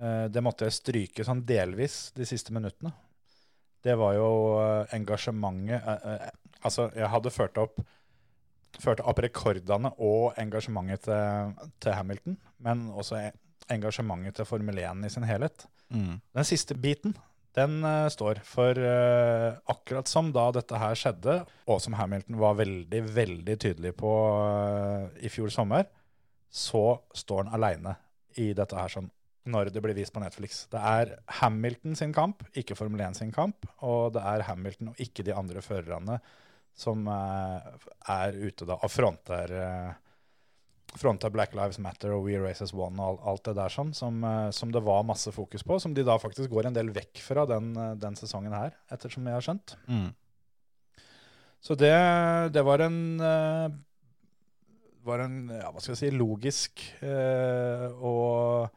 [0.02, 2.94] Eh, Det måtte jeg stryke sånn delvis de siste minuttene.
[3.84, 4.30] Det var jo
[4.62, 6.30] eh, engasjementet eh,
[6.64, 7.82] Altså, jeg hadde ført opp,
[8.80, 13.20] ført opp rekordene og engasjementet til, til Hamilton, men også
[13.74, 15.66] engasjementet til Formel 1 i sin helhet.
[15.92, 17.12] Den siste biten,
[17.54, 17.84] den
[18.16, 18.80] står for
[19.70, 21.36] akkurat som da dette her skjedde,
[21.68, 24.14] og som Hamilton var veldig, veldig tydelig på
[25.20, 25.84] i fjor sommer,
[26.48, 27.98] så står han aleine
[28.40, 29.12] i dette her som
[29.50, 30.64] når det blir vist på Netflix.
[30.72, 35.04] Det er Hamilton sin kamp, ikke Formel 1 sin kamp, og det er Hamilton og
[35.04, 36.20] ikke de andre førerne
[36.74, 37.74] som eh,
[38.10, 39.52] er ute da og fronter
[41.00, 44.50] fronter Black Lives Matter og We Races One og alt det der sånn, som, eh,
[44.56, 47.46] som det var masse fokus på, som de da faktisk går en del vekk fra
[47.50, 49.76] den, eh, den sesongen her, ettersom jeg har skjønt.
[49.88, 50.12] Mm.
[51.64, 51.96] Så det,
[52.54, 53.68] det var en eh,
[55.04, 58.70] var en, ja, hva skal jeg si, logisk eh, og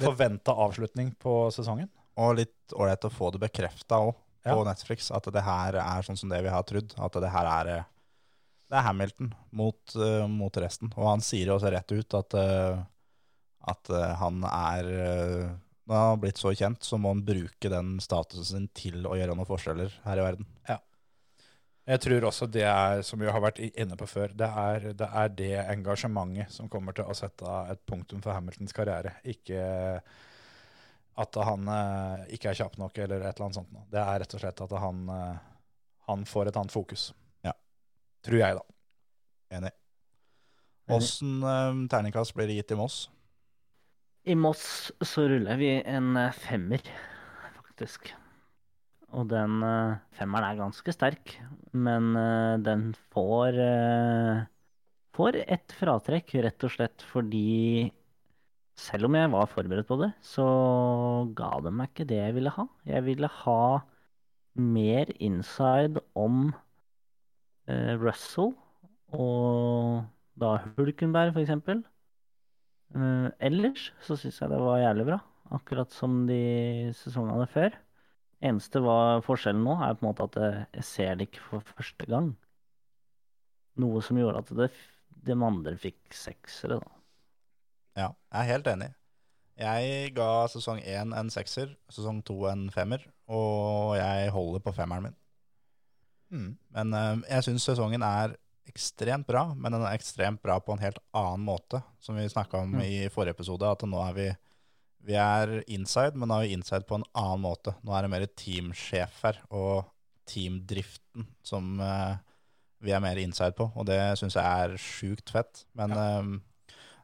[0.00, 1.88] forventa avslutning på sesongen.
[2.20, 4.64] Og litt ålreit å få det bekrefta òg på Ja.
[4.64, 6.94] Netflix, at det her er sånn som det vi har trodd.
[6.98, 7.72] At det her er
[8.70, 10.92] Det er Hamilton mot, uh, mot resten.
[10.94, 12.84] Og han sier jo også rett ut at, uh,
[13.66, 14.84] at uh, han er
[15.90, 19.16] Når han har blitt så kjent, så må han bruke den statusen sin til å
[19.18, 20.46] gjøre noen forskjeller her i verden.
[21.88, 25.06] Jeg tror også det er, som vi har vært inne på før, det er det,
[25.06, 29.16] er det engasjementet som kommer til å sette et punktum for Hamiltons karriere.
[29.24, 29.62] Ikke
[31.20, 33.72] at han eh, ikke er kjapp nok eller et eller annet sånt.
[33.74, 33.86] noe.
[33.92, 35.40] Det er rett og slett at han, eh,
[36.08, 37.10] han får et annet fokus.
[37.46, 37.56] Ja.
[38.26, 38.64] Tror jeg, da.
[39.58, 39.72] Enig.
[40.90, 43.02] Åssen eh, terningkast blir det gitt i Moss?
[44.28, 44.64] I Moss
[45.00, 46.84] så ruller vi en femmer,
[47.56, 48.12] faktisk.
[49.10, 51.34] Og den uh, femmeren er ganske sterk,
[51.74, 54.48] men uh, den får uh,
[55.10, 57.90] Får et fratrekk, rett og slett fordi
[58.78, 60.44] selv om jeg var forberedt på det, så
[61.36, 62.64] ga det meg ikke det jeg ville ha.
[62.86, 63.64] Jeg ville ha
[64.54, 66.54] mer inside om
[68.00, 68.54] Russell
[69.10, 70.06] og
[70.40, 71.82] da Hulkenberg, for eksempel.
[73.50, 75.20] Ellers så syns jeg det var jævlig bra,
[75.58, 76.40] akkurat som de
[77.02, 77.74] sesongene før.
[78.42, 80.38] Eneste var forskjellen nå, er på en måte at
[80.74, 82.36] jeg- ser det ikke for første gang.
[83.80, 84.70] Noe som gjorde at det,
[85.24, 86.90] de andre fikk seksere, da.
[87.96, 88.94] Ja, jeg er helt enig.
[89.60, 95.02] Jeg ga sesong én en sekser, sesong to en femmer, og jeg holder på femmeren
[95.02, 95.16] min.
[96.32, 96.56] Mm.
[96.72, 98.36] Men eh, jeg syns sesongen er
[98.70, 102.62] ekstremt bra, men den er ekstremt bra på en helt annen måte, som vi snakka
[102.62, 102.82] om Mm.
[102.86, 104.28] i forrige episode, at nå er vi
[105.06, 107.74] vi er inside, men nå er vi inside på en annen måte.
[107.86, 109.88] Nå er det mer teamsjef her, og
[110.30, 112.18] teamdriften som uh,
[112.84, 115.64] vi er mer inside på, og det syns jeg er sjukt fett.
[115.76, 116.30] Men eh,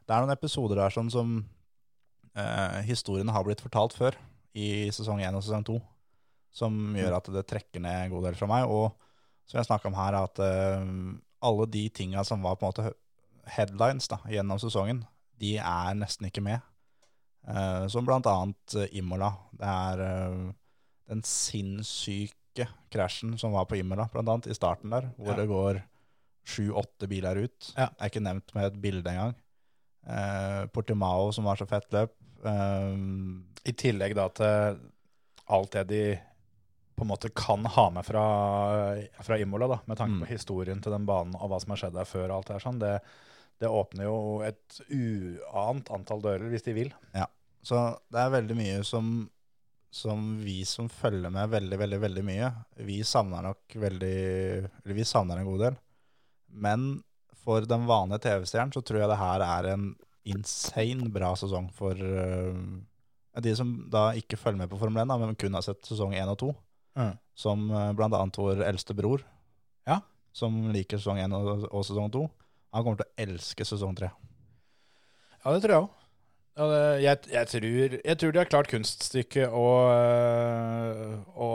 [0.07, 1.35] det er noen episoder der sånn som
[2.33, 4.17] uh, historiene har blitt fortalt før,
[4.57, 5.75] i sesong én og sesong to,
[6.49, 8.65] som gjør at det trekker ned en god del fra meg.
[8.65, 8.89] Og
[9.45, 11.13] som jeg snakka om her, at uh,
[11.45, 12.95] alle de tinga som var på en måte
[13.53, 15.05] headlines da, gjennom sesongen,
[15.37, 16.65] de er nesten ikke med.
[17.47, 19.31] Eh, som annet eh, Imola.
[19.55, 20.53] Det er uh,
[21.07, 25.37] den sinnssyke krasjen som var på Imola, blant annet i starten der, hvor Ja.
[25.39, 25.81] det går
[26.47, 27.73] sju-åtte biler ut.
[27.77, 27.89] Ja.
[27.99, 29.35] Er ikke nevnt med et bilde engang.
[30.07, 32.13] Uh, Portimao, som var så fett løp.
[32.43, 32.95] Uh,
[33.67, 34.79] I tillegg da til
[35.47, 36.01] alt det de
[36.97, 38.23] på en måte kan ha med fra,
[39.21, 40.21] fra Imola, da, med tanke Mm.
[40.25, 42.29] på historien til den banen og hva som har skjedd der før.
[42.31, 42.93] og alt det her sånn, det,
[43.61, 46.93] det åpner jo et uant antall dører, hvis de vil.
[47.67, 47.79] Så
[48.13, 49.11] det er veldig mye som,
[49.91, 52.51] som vi som følger med veldig, veldig, veldig mye,
[52.87, 54.17] vi savner nok veldig
[54.85, 55.79] Eller vi savner en god del.
[56.47, 56.87] Men
[57.43, 59.89] for den vanlige TV-stjernen så tror jeg det her er en
[60.27, 62.55] insane bra sesong for uh,
[63.43, 66.15] de som da ikke følger med på Formel 1, da, men kun har sett sesong
[66.17, 66.49] 1 og 2.
[66.99, 67.13] Mm.
[67.37, 69.23] Som uh, blant annet vår eldste bror,
[69.87, 70.01] Ja.
[70.35, 72.25] som liker sesong 1 og, og sesong 2.
[72.75, 74.09] Han kommer til å elske sesong 3.
[75.43, 75.93] Ja, det tror jeg òg.
[76.57, 81.49] Jeg, jeg, tror, jeg tror de har klart kunststykket å, øh, å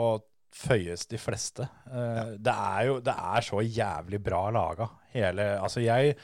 [0.53, 1.67] føyes de fleste.
[1.89, 2.23] Ja.
[2.39, 4.87] Det er jo det er så jævlig bra laga.
[5.13, 6.15] Hele Altså, jeg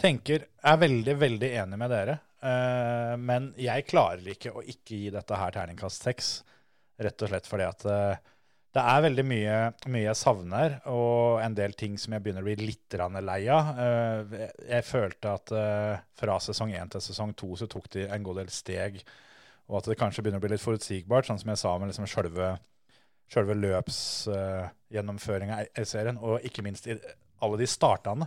[0.00, 2.18] tenker Er veldig, veldig enig med dere.
[2.42, 6.32] eh, Men jeg klarer ikke å ikke gi dette her terningkast seks.
[6.98, 8.16] Rett og slett fordi at eh,
[8.74, 9.58] det er veldig mye,
[9.94, 13.64] mye jeg savner, og en del ting som jeg begynner å bli litt lei av.
[13.78, 18.22] Eh, Jeg, følte at eh, fra sesong én til sesong to så tok de en
[18.26, 18.98] god del steg,
[19.68, 22.06] og at det kanskje begynner å bli litt forutsigbart, sånn som jeg sa med liksom
[22.10, 22.56] sjølve
[23.32, 26.98] sjølve løpsgjennomføringa i serien, og ikke minst i
[27.42, 28.26] alle de startene,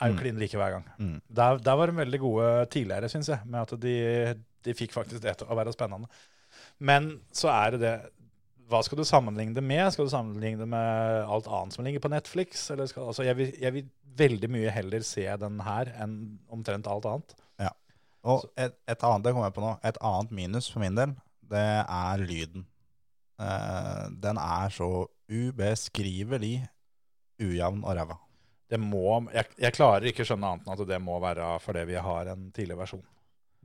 [0.00, 0.20] er jo Mm.
[0.20, 0.84] klin like hver gang.
[0.98, 1.20] Mm.
[1.30, 5.22] Der, der var de veldig gode tidligere, syns jeg, med at de, de fikk faktisk
[5.22, 6.06] det til å være spennende.
[6.78, 8.00] Men så er det det
[8.66, 9.84] Hva skal du sammenligne det med?
[9.94, 12.64] Skal du sammenligne det med alt annet som ligger på Netflix?
[12.74, 16.16] Eller skal, altså jeg, vil, jeg vil veldig mye heller se den her enn
[16.52, 17.36] omtrent alt annet.
[18.26, 21.14] Og et, et annet det kommer jeg på nå, et annet minus for min del,
[21.46, 22.66] det er lyden.
[23.38, 24.90] Eh, den er så
[25.30, 26.56] ubeskrivelig
[27.42, 28.16] ujevn og ræva.
[28.66, 32.00] Det må, jeg, jeg klarer ikke skjønne annet enn at det må være fordi vi
[32.02, 33.04] har en tidlig versjon.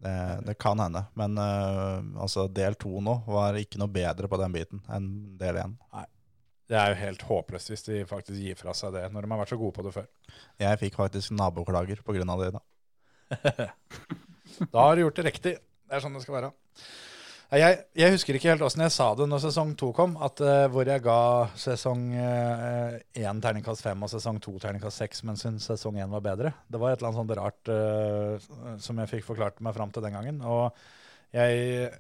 [0.02, 0.14] Det,
[0.48, 1.04] det kan hende.
[1.20, 5.60] Men uh, altså, del to nå var ikke noe bedre på den biten enn del
[5.62, 5.76] én.
[6.72, 9.42] Det er jo helt håpløst hvis de faktisk gir fra seg det, når de har
[9.44, 10.08] vært så gode på det før.
[10.62, 12.52] Jeg fikk faktisk naboklager av det.
[12.56, 12.66] da.
[14.72, 15.54] Da har du gjort det riktig.
[15.60, 16.50] Det er sånn det skal være.
[17.52, 20.68] Jeg, jeg husker ikke helt åssen jeg sa det når sesong to kom, at, uh,
[20.72, 21.18] hvor jeg ga
[21.60, 26.54] sesong én terningkast fem og sesong to terningkast seks, men syntes sesong én var bedre.
[26.72, 30.08] Det var et eller annet sånt rart uh, som jeg fikk forklart meg fram til
[30.08, 30.40] den gangen.
[30.48, 30.72] Og
[31.36, 31.92] jeg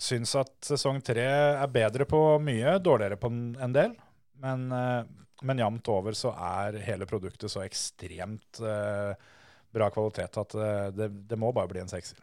[0.00, 3.94] syns at sesong tre er bedre på mye, dårligere på en del.
[4.40, 5.02] Men, eh,
[5.42, 9.12] men jevnt over så er hele produktet så ekstremt eh,
[9.70, 12.18] bra kvalitet at eh, det, det må bare bli en sekser.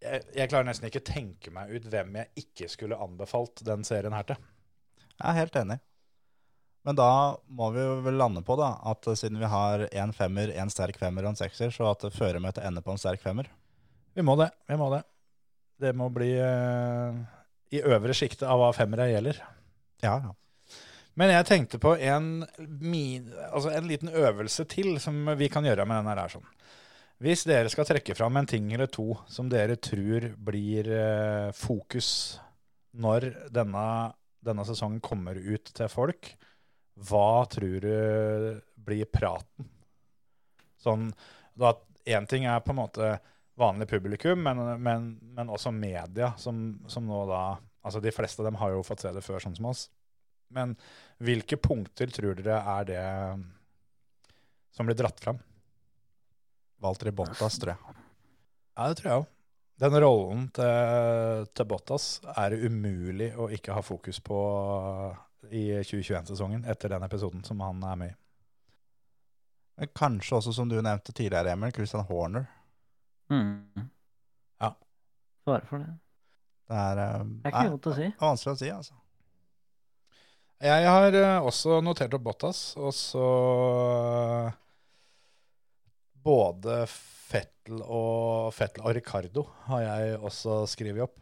[0.00, 3.84] Jeg, jeg klarer nesten ikke å tenke meg ut hvem jeg ikke skulle anbefalt den
[3.84, 4.40] serien her til.
[5.20, 5.78] Jeg er helt enig.
[6.88, 7.10] Men da
[7.52, 11.26] må vi vel lande på da, at siden vi har en femmer, en sterk femmer
[11.26, 13.50] og en sekser, så at føremøtet ender på en sterk femmer.
[14.16, 14.48] Vi må det.
[14.68, 15.02] Vi må det.
[15.80, 17.20] Det må bli uh,
[17.72, 19.42] i øvre sjiktet av hva femmere gjelder.
[20.04, 20.32] Ja, ja.
[21.20, 22.46] Men jeg tenkte på en,
[22.80, 26.32] min, altså en liten øvelse til som vi kan gjøre med denne her.
[26.32, 26.46] Sånn.
[27.20, 32.40] Hvis dere skal trekke fram en ting eller to som dere tror blir eh, fokus
[32.96, 33.82] når denne,
[34.40, 36.30] denne sesongen kommer ut til folk,
[37.10, 39.68] hva tror du blir praten?
[40.80, 41.10] Sånn,
[41.54, 41.76] da
[42.08, 43.08] Én ting er på en måte
[43.60, 47.42] vanlig publikum, men, men, men også media, som, som nå da
[47.84, 49.86] Altså De fleste av dem har jo fått se det før, sånn som oss.
[50.52, 50.74] Men
[51.24, 53.04] hvilke punkter tror dere er det
[54.76, 55.38] som blir dratt fram?
[56.80, 57.98] Valtteri Bottas, tror jeg.
[58.76, 59.28] Ja, det tror jeg òg.
[59.80, 64.40] Den rollen til, til Bottas er det umulig å ikke ha fokus på
[65.48, 68.16] i 2021-sesongen, etter den episoden som han er med i.
[69.80, 72.44] Men kanskje også, som du nevnte tidligere, Emil, Christian Horner.
[73.32, 73.88] Mm.
[74.60, 74.74] Ja.
[75.48, 75.94] Bare for det.
[76.68, 78.02] Det er, eh, Det er ikke godt å si.
[78.10, 78.98] det er vanskelig å si, altså.
[80.60, 83.24] Jeg har eh, også notert opp Bottas, og så
[86.22, 91.18] Både Fettel og Fettel og Ricardo har jeg også skrevet opp.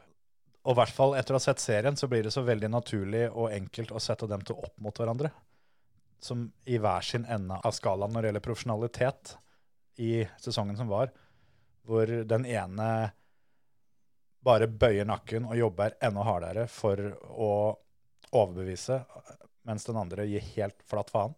[0.66, 3.28] Og i hvert fall etter å ha sett serien, så blir det så veldig naturlig
[3.30, 5.30] og enkelt å sette dem to opp mot hverandre.
[6.20, 9.36] Som i hver sin ende av skalaen når det gjelder profesjonalitet
[10.02, 11.12] i sesongen som var.
[11.88, 12.88] Hvor den ene
[14.44, 17.52] bare bøyer nakken og jobber enda hardere for å
[18.28, 19.00] overbevise,
[19.68, 21.36] mens den andre gir helt flatt faen.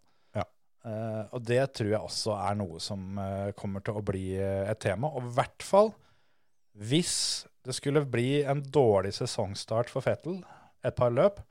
[0.86, 4.68] Eh, og det tror jeg også er noe som uh, kommer til å bli uh,
[4.70, 5.10] et tema.
[5.12, 5.92] Og i hvert fall
[6.80, 10.40] hvis det skulle bli en dårlig sesongstart for Fettel,
[10.86, 11.42] et par løp,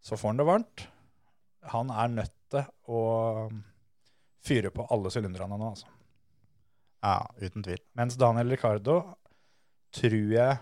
[0.00, 0.84] så får han det varmt.
[1.72, 3.00] Han er nødt til å
[4.46, 5.88] fyre på alle sylinderne nå, altså.
[7.02, 7.80] Ja, uten tvil.
[7.98, 9.00] Mens Daniel Ricardo
[9.94, 10.58] tror jeg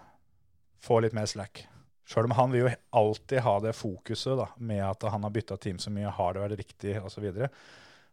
[0.84, 1.66] får litt mer slack.
[2.06, 5.58] Sjøl om han vil jo alltid ha det fokuset da, med at han har bytta
[5.60, 7.26] team så mye, har det vært riktig osv.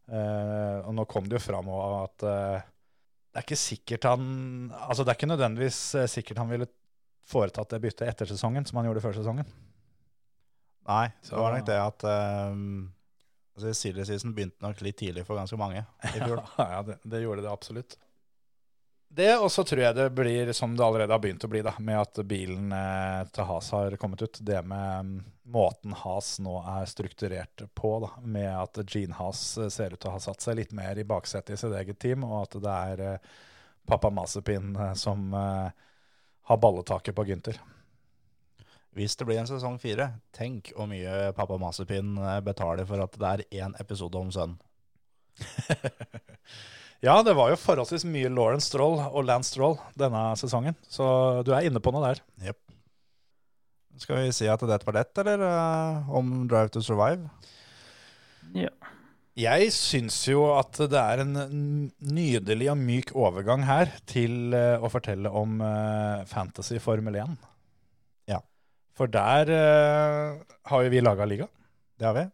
[0.04, 2.60] Uh, og nå kom det jo fram at uh,
[3.34, 4.26] det er ikke sikkert han
[4.76, 6.68] Altså det er ikke nødvendigvis eh, sikkert han ville
[7.26, 9.48] foretatt det byttet etter sesongen som han gjorde før sesongen.
[10.86, 12.04] Nei, Så- det var nok det at
[12.52, 12.92] um,
[13.56, 16.44] altså, Silje season begynte nok litt tidlig for ganske mange i fjor.
[16.60, 17.96] ja, det, det gjorde det absolutt.
[19.16, 21.76] Det, og så tror jeg det blir som det allerede har begynt å bli, da,
[21.86, 24.40] med at bilen eh, til Has har kommet ut.
[24.42, 25.12] Det med mm,
[25.54, 30.10] måten Has nå er strukturert på, da, med at Gene Has eh, ser ut til
[30.10, 32.74] å ha satt seg litt mer i baksetet i sitt eget team, og at det
[32.74, 33.30] er eh,
[33.86, 35.70] pappa Masepin eh, som eh,
[36.50, 37.62] har balletaket på Gynter.
[38.98, 43.22] Hvis det blir en sesong fire, tenk hvor mye pappa Masepin eh, betaler for at
[43.22, 44.58] det er én episode om sønnen.
[47.04, 51.06] Ja, det var jo forholdsvis mye Lawrence Stroll og Lance Stroll denne sesongen, så
[51.44, 52.22] du er inne på noe der.
[54.00, 57.28] Skal vi si at dette var lett, eller uh, om Drive to Survive?
[58.56, 58.72] Ja.
[59.36, 61.36] Jeg syns jo at det er en
[62.00, 67.36] nydelig og myk overgang her til uh, å fortelle om uh, Fantasy Formel 1.
[68.32, 68.40] Ja.
[68.96, 71.50] For der har jo vi laga liga.
[72.00, 72.26] Det har vi.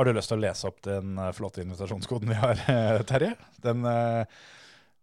[0.00, 3.36] Har du lyst til å lese opp den eh, flotte invitasjonskoden vi har, eh, Terje?
[3.60, 4.24] Den, eh,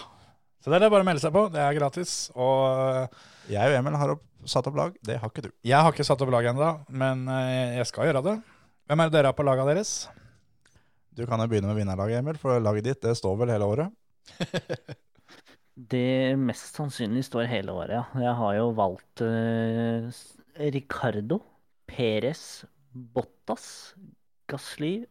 [0.61, 1.45] Så det er det bare å melde seg på.
[1.53, 2.13] Det er gratis.
[2.33, 3.13] Og
[3.51, 5.51] Jeg og Emil har opp, satt opp lag, det har ikke du.
[5.65, 8.35] jeg har ikke satt opp lag ennå, men eh, jeg skal gjøre det.
[8.89, 9.91] Hvem er det dere har på laget deres?
[11.15, 13.93] Du kan jo begynne med vinnerlaget, Emil, for laget ditt det står vel hele året.
[15.75, 18.21] Det mest sannsynlig står hele året, ja.
[18.23, 20.07] Jeg har jo valgt uh,
[20.71, 21.41] Ricardo,
[21.91, 22.63] Perez,
[22.95, 23.67] Bottas,
[24.47, 25.01] Gasly,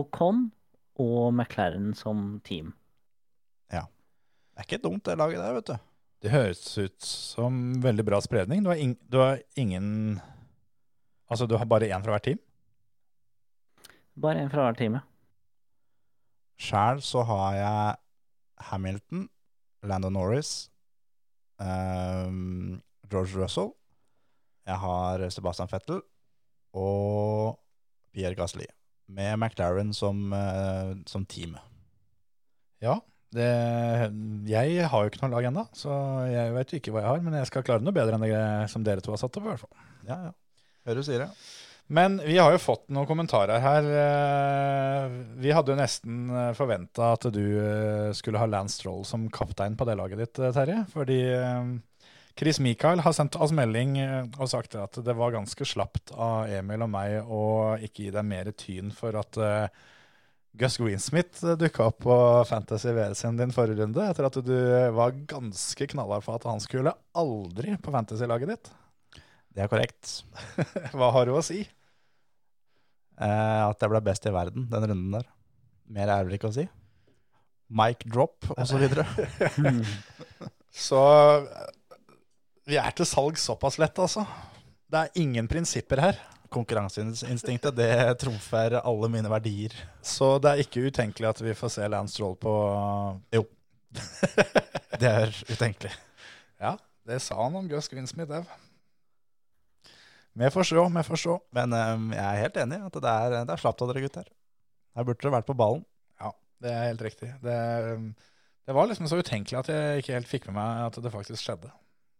[0.00, 0.46] Ocon
[0.96, 2.72] og McLaren som team.
[4.58, 5.76] Det er ikke dumt, det laget der, vet du.
[6.18, 8.64] Det høres ut som veldig bra spredning.
[8.64, 10.18] Du har, ing du har ingen
[11.30, 12.40] Altså, du har bare én fra hvert team?
[14.18, 15.04] Bare en fra hvert team, ja.
[16.58, 17.96] Sjæl så har jeg
[18.70, 19.26] Hamilton,
[19.86, 20.70] Landon Norris,
[21.58, 22.80] um,
[23.10, 23.72] George Russell.
[24.68, 26.02] Jeg har Sebastian Vettel
[26.76, 27.58] og
[28.12, 28.66] Pierre Gasly.
[29.08, 31.56] Med McLaren som, uh, som team.
[32.84, 32.98] Ja.
[33.28, 33.44] Det,
[34.48, 35.92] jeg har jo ikke noe lag ennå, så
[36.32, 37.24] jeg vet ikke hva jeg har.
[37.24, 39.50] Men jeg skal klare noe bedre enn det som dere to har satt opp, i
[39.52, 39.88] hvert fall.
[40.08, 40.36] Ja, ja.
[40.88, 41.28] Hører du sier det.
[41.88, 43.86] Men vi har jo fått noen kommentarer her.
[44.04, 45.04] Eh,
[45.40, 46.26] Vi hadde jo nesten
[46.58, 50.52] forventa at du eh, skulle ha Lance Stroll som kaptein på det laget ditt, eh,
[50.52, 50.82] Terje.
[50.92, 51.70] Fordi eh,
[52.38, 56.52] Chris Michael har sendt oss melding eh, og sagt at det var ganske slapt av
[56.58, 57.44] Emil og meg å
[57.80, 59.80] ikke gi deg mer tyn for at eh,
[60.58, 62.18] Gus Greensmith dukka opp på
[62.50, 64.54] Fantasy VS-en din forrige runde, etter at du
[64.96, 68.70] var ganske knallhard for at han skulle aldri på Fantasy-laget ditt.
[69.54, 70.16] Det er korrekt.
[70.98, 71.62] Hva har du å si?
[73.18, 75.26] Eh, at jeg ble best i verden den runden der.
[75.90, 76.66] Mer er vel ikke å si.
[77.68, 78.78] Mic drop og så.
[80.78, 81.00] Så
[82.68, 84.22] vi er til salg såpass lett, altså.
[84.88, 86.20] Det er ingen prinsipper her.
[86.52, 87.90] Konkurranseinstinktet, det
[88.22, 89.74] trumfer alle mine verdier.
[90.04, 92.52] Så det er ikke utenkelig at vi får se Lance Stroll på
[93.36, 93.44] Jo.
[95.00, 95.92] Det er utenkelig.
[96.60, 96.72] Ja,
[97.06, 98.48] det sa han om Gus Grinsmith òg.
[100.38, 101.36] Vi får se, vi får se.
[101.56, 104.04] Men eh, jeg er helt enig i at det er, det er slapt av dere
[104.04, 104.28] gutter.
[104.94, 105.84] Her burde dere vært på ballen.
[106.22, 106.32] Ja,
[106.62, 107.32] det er helt riktig.
[107.42, 107.58] Det,
[108.68, 111.42] det var liksom så utenkelig at jeg ikke helt fikk med meg at det faktisk
[111.42, 111.72] skjedde.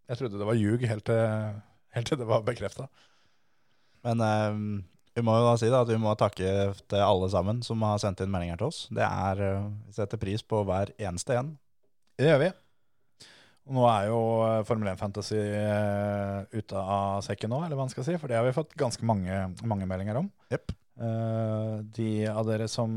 [0.09, 1.59] Jeg trodde det var ljug helt til,
[1.95, 2.89] helt til det var bekrefta.
[4.07, 4.63] Men eh,
[5.19, 7.99] vi må jo da si da at vi må takke til alle sammen som har
[8.03, 8.85] sendt inn meldinger til oss.
[8.95, 11.55] Det er, eh, Vi setter pris på hver eneste en.
[12.19, 12.51] Det gjør vi.
[13.69, 17.93] Nå er jo eh, Formel 1 Fantasy eh, ute av sekken nå, eller hva man
[17.93, 20.31] skal si, for det har vi fått ganske mange, mange meldinger om.
[20.53, 20.73] Jepp.
[20.99, 22.95] Eh, de av dere som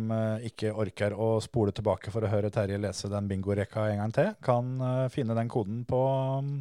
[0.47, 4.31] ikke orker å spole tilbake for å høre Terje lese den bingorekka en gang til,
[4.43, 4.71] kan
[5.13, 6.01] finne den koden på
[6.39, 6.55] um,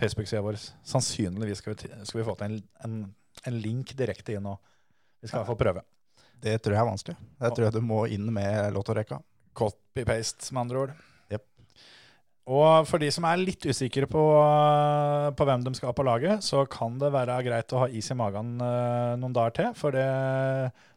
[0.00, 0.58] Facebook-sida vår.
[0.94, 2.98] Sannsynligvis skal vi, skal vi få til en, en,
[3.44, 4.56] en link direkte inn nå.
[5.20, 5.84] Vi skal i hvert fall prøve.
[6.40, 7.20] Det tror jeg er vanskelig.
[7.44, 9.20] Jeg tror jeg du må inn med lottorekka.
[9.60, 10.98] Copy-paste, med andre ord.
[12.48, 14.22] Og for de som er litt usikre på,
[15.36, 18.08] på hvem de skal ha på laget, så kan det være greit å ha is
[18.10, 19.68] i magen eh, noen dager til.
[19.78, 20.06] For det,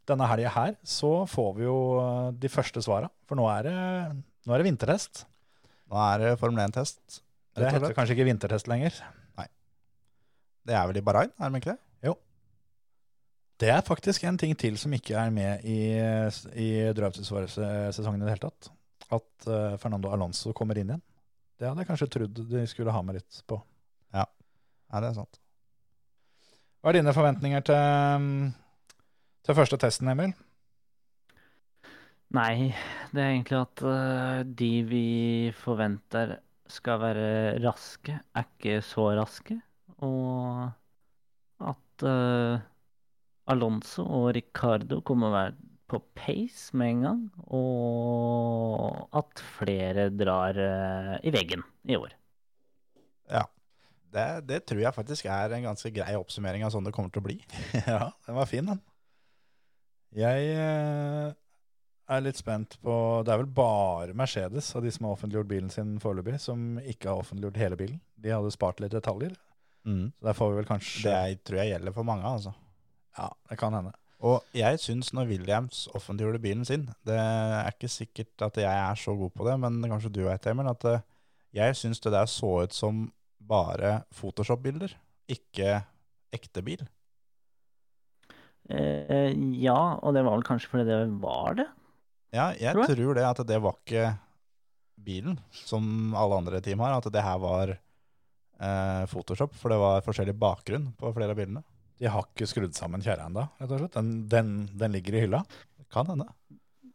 [0.09, 3.11] denne helga her så får vi jo eh, de første svara.
[3.29, 3.75] For nå er det,
[4.47, 5.25] nå er det vintertest.
[5.91, 7.21] Nå er det Formel 1-test.
[7.53, 8.95] Det heter kanskje ikke vintertest lenger.
[9.37, 9.45] Nei.
[10.65, 11.81] Det er vel i Bahrain, er det ikke det?
[12.09, 12.17] Jo.
[13.61, 15.79] Det er faktisk en ting til som ikke er med i,
[16.57, 18.71] i drømsesongen i det hele tatt.
[19.13, 21.03] At uh, Fernando Alonso kommer inn igjen.
[21.63, 23.55] Det hadde jeg kanskje trodd de skulle ha med litt på.
[24.11, 24.25] Ja,
[24.99, 25.37] det er sant.
[26.83, 28.25] Hva er dine forventninger til,
[29.47, 30.33] til første testen, Emil?
[32.35, 32.73] Nei,
[33.15, 35.07] det er egentlig at eh, de vi
[35.55, 36.35] forventer
[36.67, 37.31] skal være
[37.63, 39.55] raske, er ikke så raske.
[40.03, 40.67] Og
[41.63, 42.59] at uh,
[43.55, 47.21] Alonso og Ricardo kommer å være på pace med en gang.
[47.53, 52.15] Og at flere drar eh, i veggen i år.
[53.31, 53.45] Ja.
[54.13, 57.23] Det, det tror jeg faktisk er en ganske grei oppsummering av sånn det kommer til
[57.23, 57.39] å bli.
[57.89, 58.81] Ja, den var fin, den.
[60.13, 61.31] Jeg eh,
[62.13, 65.73] er litt spent på Det er vel bare Mercedes av de som har offentliggjort bilen
[65.73, 67.97] sin foreløpig, som ikke har offentliggjort hele bilen.
[68.21, 69.33] De hadde spart litt detaljer.
[69.83, 72.53] Så der får vi vel kanskje Det jeg tror jeg gjelder for mange, altså.
[73.17, 73.91] Ja, det kan hende.
[74.23, 78.99] Og jeg syns når Williams offentliggjorde bilen sin Det er ikke sikkert at jeg er
[78.99, 81.03] så god på det, men kanskje du vet, Emil, at eh,
[81.59, 83.05] jeg syns det der så ut som
[83.43, 84.93] bare Photoshop-bilder,
[85.27, 85.81] ikke
[86.33, 86.85] ekte bil.
[88.71, 91.67] Eh, ja, og det var vel kanskje fordi det var det.
[92.33, 92.97] Ja, jeg Tror jeg.
[92.97, 94.05] tror det at det var ikke
[95.03, 100.05] bilen som alle andre team har, at det her var eh, Photoshop, for det var
[100.07, 101.65] forskjellig bakgrunn på flere av bilene.
[102.01, 103.97] De har ikke skrudd sammen kjerra ennå, rett og slett.
[103.97, 105.43] Den, den, den ligger i hylla.
[105.93, 106.27] Kan hende.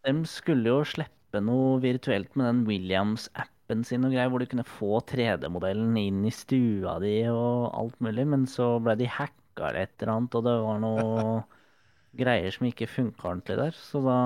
[0.06, 4.66] De skulle jo slippe noe virtuelt med den Williams-appen sin og greier, hvor du kunne
[4.66, 9.84] få 3D-modellen inn i stua di og alt mulig, men så ble de hacka eller
[9.84, 11.38] et eller annet, og det var noe
[12.20, 13.78] greier som ikke funka ordentlig der.
[13.78, 14.18] Så da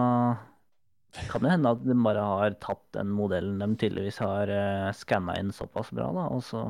[1.29, 5.37] kan det hende at de bare har tatt den modellen de tydeligvis har uh, skanna
[5.41, 6.65] inn såpass bra, da, og så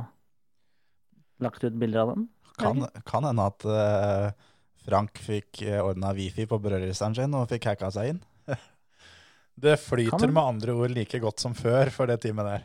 [1.45, 2.27] lagt ut bilder av den.
[2.61, 4.51] Kan, kan hende at uh,
[4.85, 8.23] Frank fikk uh, ordna wifi på brødristeren sin og fikk hacka seg inn.
[9.63, 12.63] Det flyter med andre ord like godt som før for det teamet der.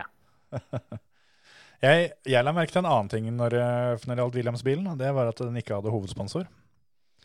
[0.00, 0.04] Ja.
[1.84, 5.00] jeg, jeg la merke til en annen ting når, eh, når det gjaldt Williams-bilen, og
[5.00, 6.48] det var at den ikke hadde hovedsponsor.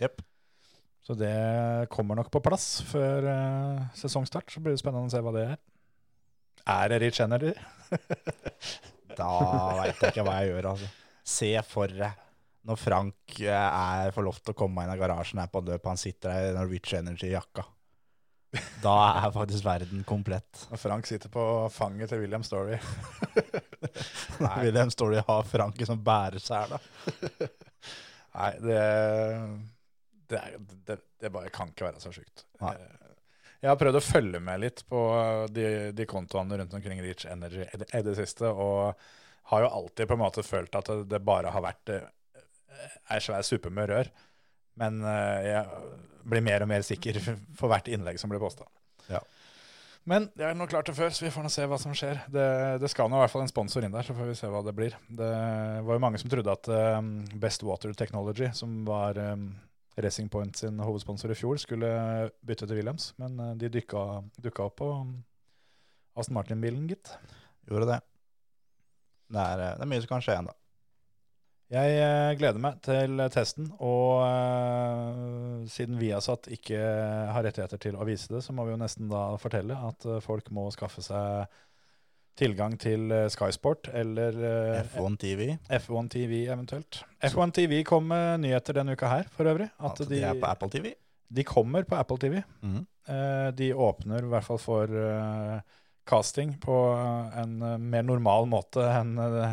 [0.04, 0.20] Yep.
[1.08, 4.50] Så det kommer nok på plass før uh, sesongstart.
[4.52, 5.60] Så blir det spennende å se hva det er.
[6.66, 7.54] Er det Rich Energy?
[9.18, 9.30] Da
[9.80, 10.90] veit jeg ikke hva jeg gjør, altså.
[11.26, 12.22] Se for deg
[12.66, 15.86] når Frank eh, er, får lov til å komme inn av garasjen her på løpet,
[15.86, 17.62] han sitter der i Norwegian Energy-jakka.
[18.82, 20.64] Da er faktisk verden komplett.
[20.72, 21.44] Og Frank sitter på
[21.76, 22.78] fanget til William Story.
[24.64, 26.80] William Story har Frank som bæresele.
[28.36, 28.80] Nei, det,
[30.32, 30.58] det, er-
[30.88, 32.46] det, det bare kan ikke være så sjukt.
[32.64, 32.74] Nei.
[33.66, 35.00] Jeg har prøvd å følge med litt på
[35.50, 38.94] de, de kontoene rundt omkring Reach Energy i det, siste, og
[39.50, 42.06] har jo alltid på en måte følt at det, bare har vært eh,
[43.16, 44.12] ei svær suppe med rør.
[44.78, 45.90] Men eh, jeg
[46.30, 47.18] blir mer og mer sikker
[47.58, 48.70] for hvert innlegg som blir posta.
[49.10, 49.24] Ja.
[50.06, 52.22] Men det er nå klart det før, så vi får nå se hva som skjer.
[52.30, 52.48] Det,
[52.84, 54.62] det skal nå i hvert fall en sponsor inn der, så får vi se hva
[54.62, 54.94] det blir.
[55.10, 55.36] Det
[55.90, 56.70] var jo mange som trodde at
[57.42, 59.18] Best Water Technology, som var
[60.02, 61.90] Racing Point sin hovedsponsor i fjor, skulle
[62.46, 65.16] bytte til Williams, men uh, de dukka opp på um,
[66.16, 67.16] Aston Martin-bilen, gitt.
[67.68, 68.04] Gjorde det.
[69.34, 70.54] Det er, eh, det er mye som kan skje ennå.
[71.74, 76.78] Jeg eh, gleder meg til testen, og uh, siden Viasat ikke
[77.34, 80.22] har rettigheter til å vise det, så må vi jo nesten da fortelle at eh,
[80.22, 81.50] folk må skaffe seg
[82.36, 85.48] tilgang til eh, Skysport eller eh, F1 TV.
[85.80, 87.04] F1 TV eventuelt.
[87.24, 89.70] F1 TV kom med nyheter denne uka her, for øvrig.
[89.80, 90.94] At Altså, de, de er på Apple TV.
[91.36, 92.44] de kommer på Apple TV.
[92.62, 94.90] Mm Eh, de åpner i hvert fall for
[96.10, 96.74] casting på
[97.38, 97.60] en
[97.92, 99.12] mer normal måte enn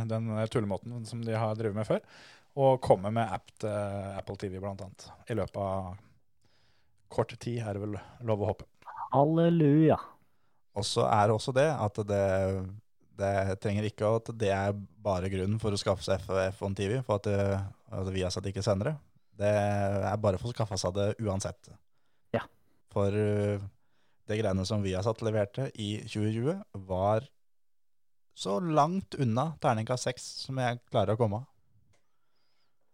[0.08, 2.00] den tullemåten som de har drevet med før.
[2.56, 3.68] Og kommer med app til
[4.16, 5.04] Apple TV, blant annet.
[5.28, 5.92] I løpet av
[7.12, 8.64] kort tid, er det vel lov å håpe.
[9.12, 10.00] Halleluja.
[10.78, 12.26] Og så er det også det at det,
[13.20, 16.96] det trenger ikke at det er bare grunnen for å skaffe seg F- F1 TV,
[17.04, 17.58] for at, det,
[17.92, 18.96] at Viasat ikke sender det.
[19.42, 21.72] Det er bare for å skaffe seg det uansett.
[22.32, 22.44] Ja.
[22.92, 23.60] For uh,
[24.28, 27.28] det greiene som Viasat leverte i 2020, var
[28.32, 31.42] så langt unna terningkast seks som jeg klarer å komme.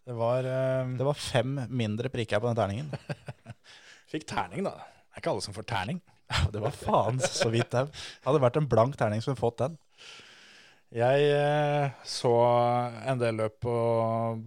[0.09, 0.95] Det var uh...
[0.99, 2.91] Det var fem mindre prikker på den terningen.
[4.11, 4.75] Fikk terning, da.
[4.81, 5.99] Det er ikke alle som får terning.
[6.53, 7.87] Det var faen så vidt det.
[8.25, 9.79] Hadde vært en blank terning som hadde fått den.
[10.89, 12.31] Jeg eh, så
[13.05, 13.73] en del løp på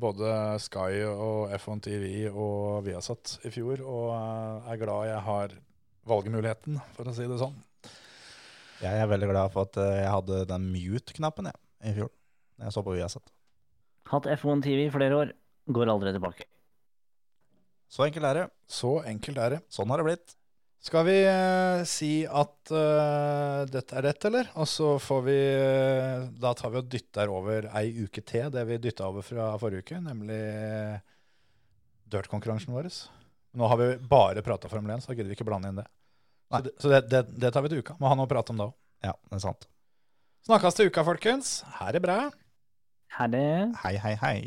[0.02, 0.32] både
[0.64, 5.54] Sky og F1 TV og Viasat i fjor, og eh, er glad jeg har
[6.10, 7.60] valgmuligheten, for å si det sånn.
[8.82, 12.10] Jeg er veldig glad for at eh, jeg hadde den mute-knappen i fjor.
[12.58, 13.34] Når jeg så på Viasat.
[14.10, 15.38] Hatt F1 TV i flere år.
[15.70, 16.50] Går aldri tilbake.
[17.92, 18.46] Så enkelt er det.
[18.66, 19.62] Så enkelt er det.
[19.70, 20.34] Sånn har det blitt.
[20.82, 24.48] Skal vi eh, si at eh, dette er rett, eller?
[24.58, 28.64] Og så får vi eh, Da tar vi og dytter over ei uke til det
[28.66, 30.40] vi dytta over fra forrige uke, nemlig
[32.12, 32.90] dirt-konkurransen vår.
[33.62, 35.86] Nå har vi bare prata Formel 1, så da gidder vi ikke blande inn det.
[36.52, 36.64] Nei.
[36.64, 37.96] Så, det, så det, det, det tar vi til uka.
[38.02, 38.76] Må ha noe å prate om da òg.
[39.06, 39.70] Ja, det er sant.
[40.50, 41.60] Snakkes til uka, folkens.
[41.78, 42.18] Ha det bra.
[43.20, 43.48] Ha det.
[43.84, 44.38] Hei, hei, hei.